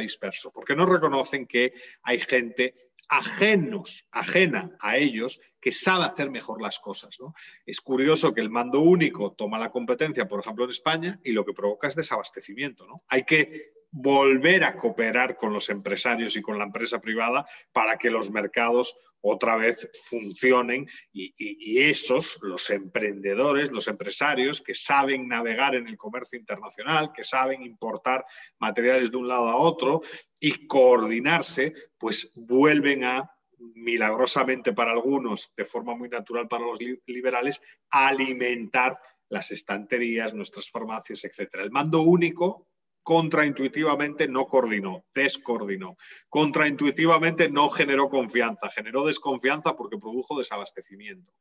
porque 0.53 0.77
no 0.77 0.87
reconocen 0.87 1.47
que 1.47 1.73
hay 2.03 2.19
gente 2.19 2.75
ajenos, 3.09 4.07
ajena 4.11 4.75
a 4.81 4.97
ellos, 4.97 5.41
que 5.61 5.71
sabe 5.71 6.05
hacer 6.05 6.31
mejor 6.31 6.63
las 6.63 6.79
cosas. 6.79 7.19
Es 7.67 7.81
curioso 7.81 8.33
que 8.33 8.41
el 8.41 8.51
mando 8.51 8.81
único 8.81 9.33
toma 9.33 9.59
la 9.59 9.71
competencia, 9.71 10.27
por 10.27 10.41
ejemplo, 10.41 10.65
en 10.65 10.71
España, 10.71 11.21
y 11.23 11.33
lo 11.33 11.45
que 11.45 11.53
provoca 11.53 11.89
es 11.89 11.95
desabastecimiento. 11.95 12.87
Hay 13.09 13.25
que 13.25 13.82
volver 13.93 14.65
a 14.65 14.75
cooperar 14.75 15.37
con 15.37 15.53
los 15.53 15.69
empresarios 15.69 16.35
y 16.37 16.43
con 16.43 16.59
la 16.59 16.65
empresa 16.65 16.99
privada 16.99 17.47
para 17.73 17.99
que 17.99 18.11
los 18.11 18.31
mercados 18.31 18.97
otra 19.21 19.57
vez 19.57 19.89
funcionen 20.09 20.89
y, 21.13 21.79
esos, 21.79 22.39
los 22.43 22.71
emprendedores, 22.71 23.71
los 23.71 23.87
empresarios 23.87 24.61
que 24.61 24.75
saben 24.75 25.29
navegar 25.29 25.75
en 25.75 25.87
el 25.87 25.97
comercio 25.97 26.39
internacional, 26.39 27.13
que 27.13 27.23
saben 27.23 27.63
importar 27.63 28.25
materiales 28.59 29.11
de 29.11 29.19
un 29.19 29.29
lado 29.29 29.49
a 29.49 29.57
otro 29.57 30.01
y 30.41 30.67
coordinarse, 30.67 31.73
pues 31.99 32.33
vuelven 32.35 33.05
a 33.05 33.31
milagrosamente 33.75 34.73
para 34.73 34.91
algunos, 34.91 35.53
de 35.57 35.65
forma 35.65 35.95
muy 35.95 36.09
natural 36.09 36.49
para 36.49 36.67
los 36.67 36.81
liberales, 37.07 37.63
alimentar 37.91 38.99
las 39.29 39.53
estanterías, 39.53 40.35
nuestras 40.35 40.69
farmacias, 40.69 41.25
etc. 41.25 41.49
El 41.55 41.71
mando 41.71 42.03
único 42.03 42.72
contraintuitivamente 43.03 44.29
no 44.29 44.47
coordinó, 44.47 45.05
descoordinó. 45.15 45.97
Contraintuitivamente 46.29 47.49
no 47.49 47.69
generó 47.69 48.09
confianza, 48.09 48.71
generó 48.71 49.05
desconfianza 49.07 49.75
porque 49.75 49.99
produjo 49.99 50.39
desabastecimiento. 50.39 51.33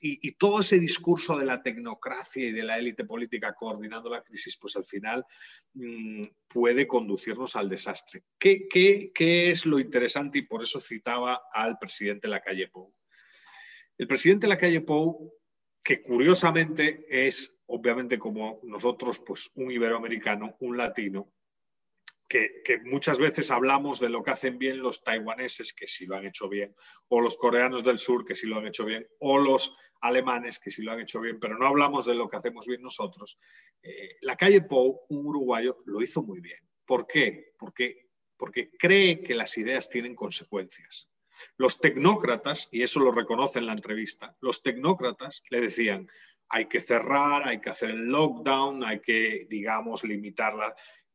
Y, 0.00 0.32
todo 0.32 0.60
ese 0.60 0.78
discurso 0.78 1.38
de 1.38 1.46
la 1.46 1.62
tecnocracia 1.62 2.46
y 2.46 2.52
de 2.52 2.62
la 2.62 2.78
élite 2.78 3.04
política 3.04 3.54
coordinando 3.54 4.10
la 4.10 4.22
crisis, 4.22 4.58
pues 4.60 4.76
al 4.76 4.84
final 4.84 5.24
mm, 5.72 6.24
puede 6.48 6.86
conducirnos 6.86 7.56
al 7.56 7.70
desastre. 7.70 8.22
¿Qué, 8.38 8.66
qué, 8.68 9.50
es 9.50 9.64
lo 9.64 9.78
interesante? 9.78 10.38
Y 10.40 10.42
por 10.42 10.62
eso 10.62 10.78
citaba 10.80 11.44
al 11.50 11.78
presidente 11.78 12.28
Lacalle 12.28 12.68
Pou. 12.68 12.92
El 13.96 14.06
presidente 14.06 14.46
Lacalle 14.46 14.82
Pou, 14.82 15.32
que 15.82 16.02
curiosamente 16.02 17.06
es 17.08 17.53
obviamente 17.66 18.18
como 18.18 18.60
nosotros, 18.64 19.20
pues 19.20 19.50
un 19.54 19.70
iberoamericano, 19.70 20.56
un 20.60 20.76
latino, 20.76 21.32
que, 22.28 22.80
muchas 22.84 23.18
veces 23.18 23.50
hablamos 23.50 24.00
de 24.00 24.08
lo 24.08 24.22
que 24.22 24.30
hacen 24.30 24.58
bien 24.58 24.78
los 24.78 25.04
taiwaneses, 25.04 25.72
que 25.72 25.86
sí 25.86 26.06
lo 26.06 26.16
han 26.16 26.26
hecho 26.26 26.48
bien, 26.48 26.74
o 27.08 27.20
los 27.20 27.36
coreanos 27.36 27.84
del 27.84 27.98
sur, 27.98 28.24
que 28.24 28.34
sí 28.34 28.46
lo 28.46 28.58
han 28.58 28.66
hecho 28.66 28.84
bien, 28.84 29.06
o 29.20 29.38
los 29.38 29.76
alemanes, 30.00 30.58
que 30.58 30.70
sí 30.70 30.82
lo 30.82 30.92
han 30.92 31.00
hecho 31.00 31.20
bien, 31.20 31.38
pero 31.38 31.56
no 31.56 31.66
hablamos 31.66 32.06
de 32.06 32.14
lo 32.14 32.28
que 32.28 32.36
hacemos 32.36 32.66
bien 32.66 32.82
nosotros. 32.82 33.38
Eh, 33.82 34.16
la 34.22 34.36
calle 34.36 34.62
Pou, 34.62 35.02
un 35.08 35.26
uruguayo, 35.26 35.82
lo 35.86 36.02
hizo 36.02 36.22
muy 36.22 36.40
bien. 36.40 36.58
¿Por 36.84 37.06
qué? 37.06 37.52
Porque, 37.58 38.08
porque 38.36 38.70
cree 38.76 39.22
que 39.22 39.34
las 39.34 39.56
ideas 39.56 39.88
tienen 39.88 40.14
consecuencias. 40.14 41.08
Los 41.56 41.80
tecnócratas, 41.80 42.68
y 42.72 42.82
eso 42.82 43.00
lo 43.00 43.12
reconoce 43.12 43.58
en 43.58 43.66
la 43.66 43.72
entrevista, 43.72 44.36
los 44.40 44.62
tecnócratas 44.62 45.42
le 45.50 45.60
decían, 45.60 46.08
hay 46.48 46.66
que 46.66 46.80
cerrar, 46.80 47.46
hay 47.46 47.60
que 47.60 47.70
hacer 47.70 47.90
el 47.90 48.06
lockdown, 48.06 48.84
hay 48.84 49.00
que, 49.00 49.46
digamos, 49.48 50.04
limitarla. 50.04 50.74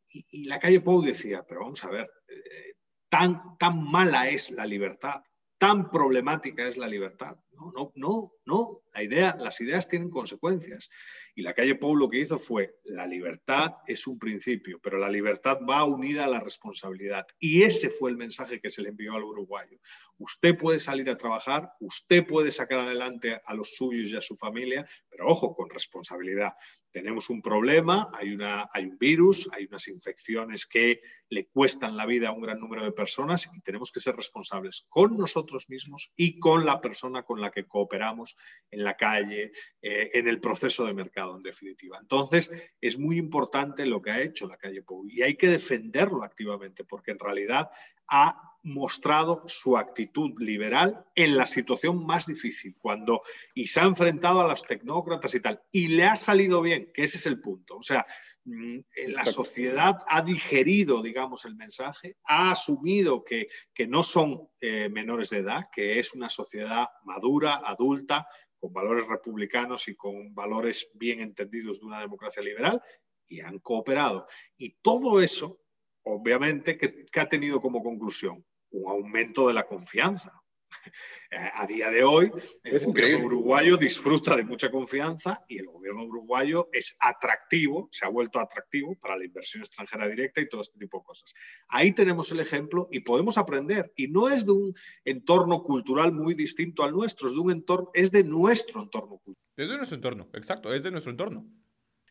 Y, 0.10 0.46
la 0.46 0.60
calle 0.60 0.82
Pou 0.82 1.02
decía, 1.02 1.44
pero 1.48 1.62
vamos 1.62 1.84
a 1.84 1.90
ver, 1.90 2.10
eh, 2.28 2.74
tan, 3.10 3.58
tan 3.58 3.84
mala 3.84 4.30
es 4.30 4.52
la 4.52 4.66
libertad, 4.66 5.22
tan 5.58 5.90
problemática 5.90 6.68
es 6.68 6.78
la 6.78 6.88
libertad. 6.88 7.38
No, 7.60 7.92
no, 7.96 8.34
no. 8.46 8.82
La 8.94 9.04
idea, 9.04 9.36
las 9.38 9.62
ideas 9.62 9.88
tienen 9.88 10.10
consecuencias. 10.10 10.90
Y 11.36 11.42
la 11.42 11.54
calle 11.54 11.76
Pou 11.76 11.96
lo 11.96 12.10
que 12.10 12.20
hizo 12.20 12.38
fue, 12.38 12.80
la 12.86 13.06
libertad 13.06 13.76
es 13.86 14.08
un 14.08 14.18
principio, 14.18 14.80
pero 14.82 14.98
la 14.98 15.10
libertad 15.10 15.60
va 15.68 15.84
unida 15.84 16.26
a 16.26 16.28
la 16.28 16.40
responsabilidad. 16.40 17.26
Y 17.38 17.64
ese 17.64 17.90
fue 17.90 18.10
el 18.10 18.18
mensaje 18.18 18.60
que 18.60 18.70
se 18.70 18.82
le 18.82 18.90
envió 18.90 19.14
al 19.14 19.24
uruguayo. 19.24 19.80
Usted 20.18 20.58
puede 20.58 20.80
salir 20.80 21.10
a 21.10 21.18
trabajar, 21.18 21.72
usted 21.80 22.26
puede 22.26 22.52
sacar 22.52 22.80
adelante 22.80 23.40
a 23.46 23.54
los 23.54 23.76
suyos 23.76 24.10
y 24.10 24.16
a 24.16 24.22
su 24.22 24.36
familia, 24.36 24.86
pero 25.10 25.28
ojo, 25.28 25.56
con 25.56 25.70
responsabilidad. 25.70 26.54
Tenemos 26.92 27.30
un 27.30 27.42
problema, 27.42 28.10
hay, 28.14 28.34
una, 28.34 28.68
hay 28.74 28.86
un 28.86 28.98
virus, 28.98 29.50
hay 29.54 29.66
unas 29.66 29.88
infecciones 29.88 30.66
que 30.66 31.02
le 31.30 31.48
cuestan 31.48 31.96
la 31.96 32.06
vida 32.06 32.30
a 32.30 32.32
un 32.32 32.42
gran 32.42 32.60
número 32.60 32.84
de 32.84 32.92
personas 32.92 33.50
y 33.56 33.62
tenemos 33.62 33.92
que 33.92 34.00
ser 34.00 34.16
responsables 34.16 34.88
con 34.90 35.16
nosotros 35.16 35.70
mismos 35.70 36.12
y 36.16 36.40
con 36.40 36.66
la 36.66 36.82
persona 36.82 37.24
con 37.24 37.40
la 37.40 37.49
que 37.52 37.66
cooperamos 37.66 38.38
en 38.72 38.84
la 38.84 38.96
calle, 38.96 39.52
eh, 39.82 40.10
en 40.14 40.28
el 40.28 40.40
proceso 40.40 40.86
de 40.86 40.94
mercado, 40.94 41.36
en 41.36 41.42
definitiva. 41.42 41.98
Entonces, 42.02 42.52
es 42.82 42.98
muy 42.98 43.18
importante 43.18 43.86
lo 43.86 44.02
que 44.02 44.12
ha 44.12 44.22
hecho 44.22 44.48
la 44.48 44.58
calle 44.58 44.82
Pou 44.82 45.08
y 45.08 45.22
hay 45.22 45.36
que 45.36 45.48
defenderlo 45.48 46.24
activamente 46.24 46.84
porque 46.84 47.12
en 47.12 47.20
realidad 47.20 47.70
ha 48.08 48.50
mostrado 48.64 49.44
su 49.46 49.78
actitud 49.78 50.38
liberal 50.40 51.06
en 51.16 51.38
la 51.38 51.48
situación 51.48 52.06
más 52.06 52.26
difícil, 52.26 52.76
cuando 52.78 53.22
y 53.54 53.68
se 53.68 53.80
ha 53.80 53.84
enfrentado 53.84 54.42
a 54.42 54.48
los 54.48 54.64
tecnócratas 54.64 55.34
y 55.36 55.40
tal, 55.40 55.62
y 55.72 55.88
le 55.90 56.04
ha 56.04 56.16
salido 56.16 56.62
bien, 56.62 56.92
que 56.94 57.04
ese 57.04 57.18
es 57.18 57.26
el 57.26 57.40
punto. 57.40 57.78
O 57.78 57.84
sea, 57.84 58.06
la 58.46 59.26
sociedad 59.26 59.98
ha 60.08 60.22
digerido, 60.22 61.02
digamos, 61.02 61.46
el 61.46 61.56
mensaje, 61.56 62.18
ha 62.24 62.52
asumido 62.52 63.24
que, 63.24 63.48
que 63.74 63.88
no 63.88 64.02
son 64.02 64.50
eh, 64.60 64.90
menores 64.90 65.30
de 65.30 65.40
edad, 65.40 65.66
que 65.72 66.00
es 66.00 66.14
una 66.16 66.30
sociedad 66.30 66.88
madura, 67.04 67.62
adulta, 67.64 68.28
con 68.58 68.74
valores 68.74 69.08
republicanos 69.08 69.88
y 69.88 69.96
con 69.96 70.34
valores 70.34 70.90
bien 70.94 71.22
entendidos 71.22 71.80
de 71.80 71.86
una 71.86 72.02
democracia 72.02 72.44
liberal, 72.44 72.82
y 73.28 73.42
han 73.42 73.60
cooperado. 73.60 74.26
Y 74.58 74.78
todo 74.82 75.22
eso 75.22 75.62
obviamente, 76.04 76.78
¿qué, 76.78 77.20
ha 77.20 77.30
tenido 77.30 77.60
como 77.60 77.84
conclusión? 77.84 78.46
Un 78.72 78.90
aumento 78.90 79.48
de 79.48 79.54
la 79.54 79.66
confianza. 79.66 80.39
A 81.54 81.66
día 81.66 81.90
de 81.90 82.04
hoy, 82.04 82.32
el 82.64 82.86
gobierno 82.86 83.26
uruguayo 83.26 83.78
disfruta 83.78 84.36
de 84.36 84.44
mucha 84.44 84.72
confianza 84.72 85.44
y 85.48 85.60
el 85.60 85.68
gobierno 85.68 86.04
uruguayo 86.04 86.70
es 86.72 86.96
atractivo, 87.00 87.88
se 87.92 88.06
ha 88.06 88.10
vuelto 88.10 88.40
atractivo 88.40 88.96
para 89.00 89.18
la 89.18 89.26
inversión 89.26 89.62
extranjera 89.62 90.08
directa 90.08 90.42
y 90.42 90.50
todo 90.50 90.62
este 90.62 90.80
tipo 90.80 91.00
de 91.00 91.04
cosas. 91.04 91.34
Ahí 91.68 91.94
tenemos 91.94 92.32
el 92.32 92.40
ejemplo 92.40 92.88
y 92.92 93.02
podemos 93.02 93.38
aprender. 93.38 93.92
Y 93.96 94.08
no 94.08 94.30
es 94.30 94.46
de 94.46 94.52
un 94.52 94.74
entorno 95.06 95.62
cultural 95.62 96.12
muy 96.12 96.34
distinto 96.34 96.84
al 96.84 96.94
nuestro, 96.94 97.28
es 97.28 97.34
de 97.34 97.40
un 97.40 97.52
entorno, 97.52 97.92
es 97.94 98.12
de 98.12 98.24
nuestro 98.24 98.82
entorno 98.82 99.18
cultural. 99.18 99.46
Es 99.56 99.70
de 99.70 99.78
nuestro 99.78 99.96
entorno, 99.96 100.30
exacto, 100.34 100.74
es 100.74 100.84
de 100.84 100.92
nuestro 100.92 101.12
entorno 101.12 101.46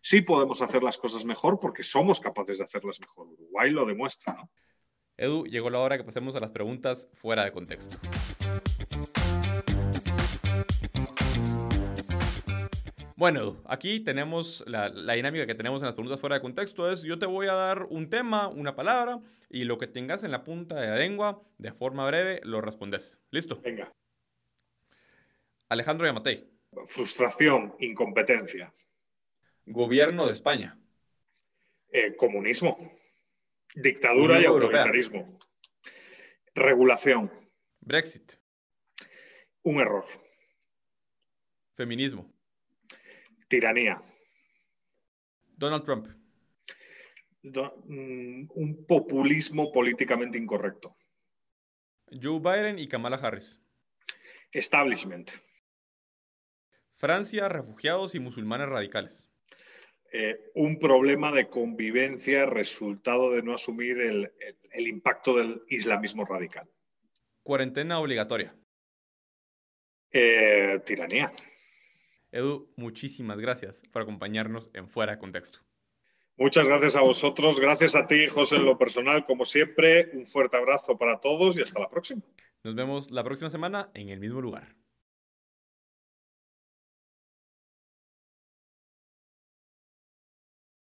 sí 0.00 0.22
podemos 0.22 0.62
hacer 0.62 0.82
las 0.82 0.96
cosas 0.96 1.24
mejor 1.24 1.58
porque 1.60 1.82
somos 1.82 2.20
capaces 2.20 2.58
de 2.58 2.64
hacerlas 2.64 3.00
mejor. 3.00 3.26
Uruguay 3.28 3.70
lo 3.70 3.84
demuestra, 3.84 4.32
¿no? 4.32 4.50
Edu, 5.18 5.46
llegó 5.46 5.68
la 5.68 5.80
hora 5.80 5.98
que 5.98 6.04
pasemos 6.04 6.36
a 6.36 6.40
las 6.40 6.52
preguntas 6.52 7.08
fuera 7.14 7.44
de 7.44 7.50
contexto. 7.50 7.96
Bueno, 13.16 13.40
Edu, 13.40 13.62
aquí 13.66 13.98
tenemos 13.98 14.62
la, 14.68 14.88
la, 14.90 15.14
dinámica 15.14 15.44
que 15.44 15.56
tenemos 15.56 15.82
en 15.82 15.86
las 15.86 15.94
preguntas 15.96 16.20
fuera 16.20 16.36
de 16.36 16.40
contexto 16.40 16.88
es 16.88 17.02
yo 17.02 17.18
te 17.18 17.26
voy 17.26 17.48
a 17.48 17.54
dar 17.54 17.88
un 17.90 18.08
tema, 18.08 18.46
una 18.46 18.76
palabra 18.76 19.18
y 19.50 19.64
lo 19.64 19.76
que 19.76 19.88
tengas 19.88 20.22
en 20.22 20.30
la 20.30 20.44
punta 20.44 20.76
de 20.76 20.86
la 20.86 20.96
lengua, 20.96 21.42
de 21.58 21.72
forma 21.72 22.06
breve, 22.06 22.40
lo 22.44 22.60
respondes. 22.60 23.18
¿Listo? 23.32 23.60
Venga. 23.60 23.92
Alejandro 25.68 26.06
Yamatei. 26.06 26.48
Frustración, 26.86 27.74
incompetencia. 27.80 28.72
Gobierno 29.66 30.28
de 30.28 30.34
España. 30.34 30.78
Eh, 31.90 32.14
comunismo. 32.14 32.97
Dictadura 33.80 34.40
y 34.40 34.44
autoritarismo. 34.44 35.38
Regulación. 36.52 37.30
Brexit. 37.80 38.32
Un 39.62 39.80
error. 39.80 40.04
Feminismo. 41.76 42.28
Tiranía. 43.46 44.00
Donald 45.44 45.84
Trump. 45.84 46.08
Mm, 47.42 48.48
un 48.52 48.84
populismo 48.84 49.70
políticamente 49.70 50.38
incorrecto. 50.38 50.96
Joe 52.10 52.40
Biden 52.40 52.80
y 52.80 52.88
Kamala 52.88 53.16
Harris. 53.16 53.60
Establishment. 54.50 55.30
Francia, 56.96 57.48
refugiados 57.48 58.16
y 58.16 58.18
musulmanes 58.18 58.68
radicales. 58.68 59.27
Eh, 60.10 60.50
un 60.54 60.78
problema 60.78 61.32
de 61.32 61.48
convivencia 61.48 62.46
resultado 62.46 63.30
de 63.30 63.42
no 63.42 63.52
asumir 63.52 64.00
el, 64.00 64.30
impacto 64.74 65.36
del 65.36 65.62
islamismo 65.68 66.24
radical. 66.24 66.66
Cuarentena 67.42 68.00
obligatoria. 68.00 68.54
Eh, 70.10 70.80
tiranía. 70.86 71.30
Edu, 72.32 72.72
muchísimas 72.76 73.38
gracias 73.38 73.82
por 73.92 74.02
acompañarnos 74.02 74.70
en 74.74 74.88
Fuera 74.88 75.12
de 75.12 75.18
Contexto. 75.18 75.60
Muchas 76.36 76.68
gracias 76.68 76.96
a 76.96 77.00
vosotros, 77.00 77.58
gracias 77.60 77.96
a 77.96 78.06
ti, 78.06 78.28
José, 78.28 78.56
en 78.56 78.64
lo 78.64 78.78
personal, 78.78 79.26
como 79.26 79.44
siempre. 79.44 80.08
Un 80.14 80.24
fuerte 80.24 80.56
abrazo 80.56 80.96
para 80.96 81.20
todos 81.20 81.58
y 81.58 81.62
hasta 81.62 81.80
la 81.80 81.90
próxima. 81.90 82.22
Nos 82.62 82.74
vemos 82.74 83.10
la 83.10 83.24
próxima 83.24 83.50
semana 83.50 83.90
en 83.92 84.08
el 84.08 84.20
mismo 84.20 84.40
lugar. 84.40 84.76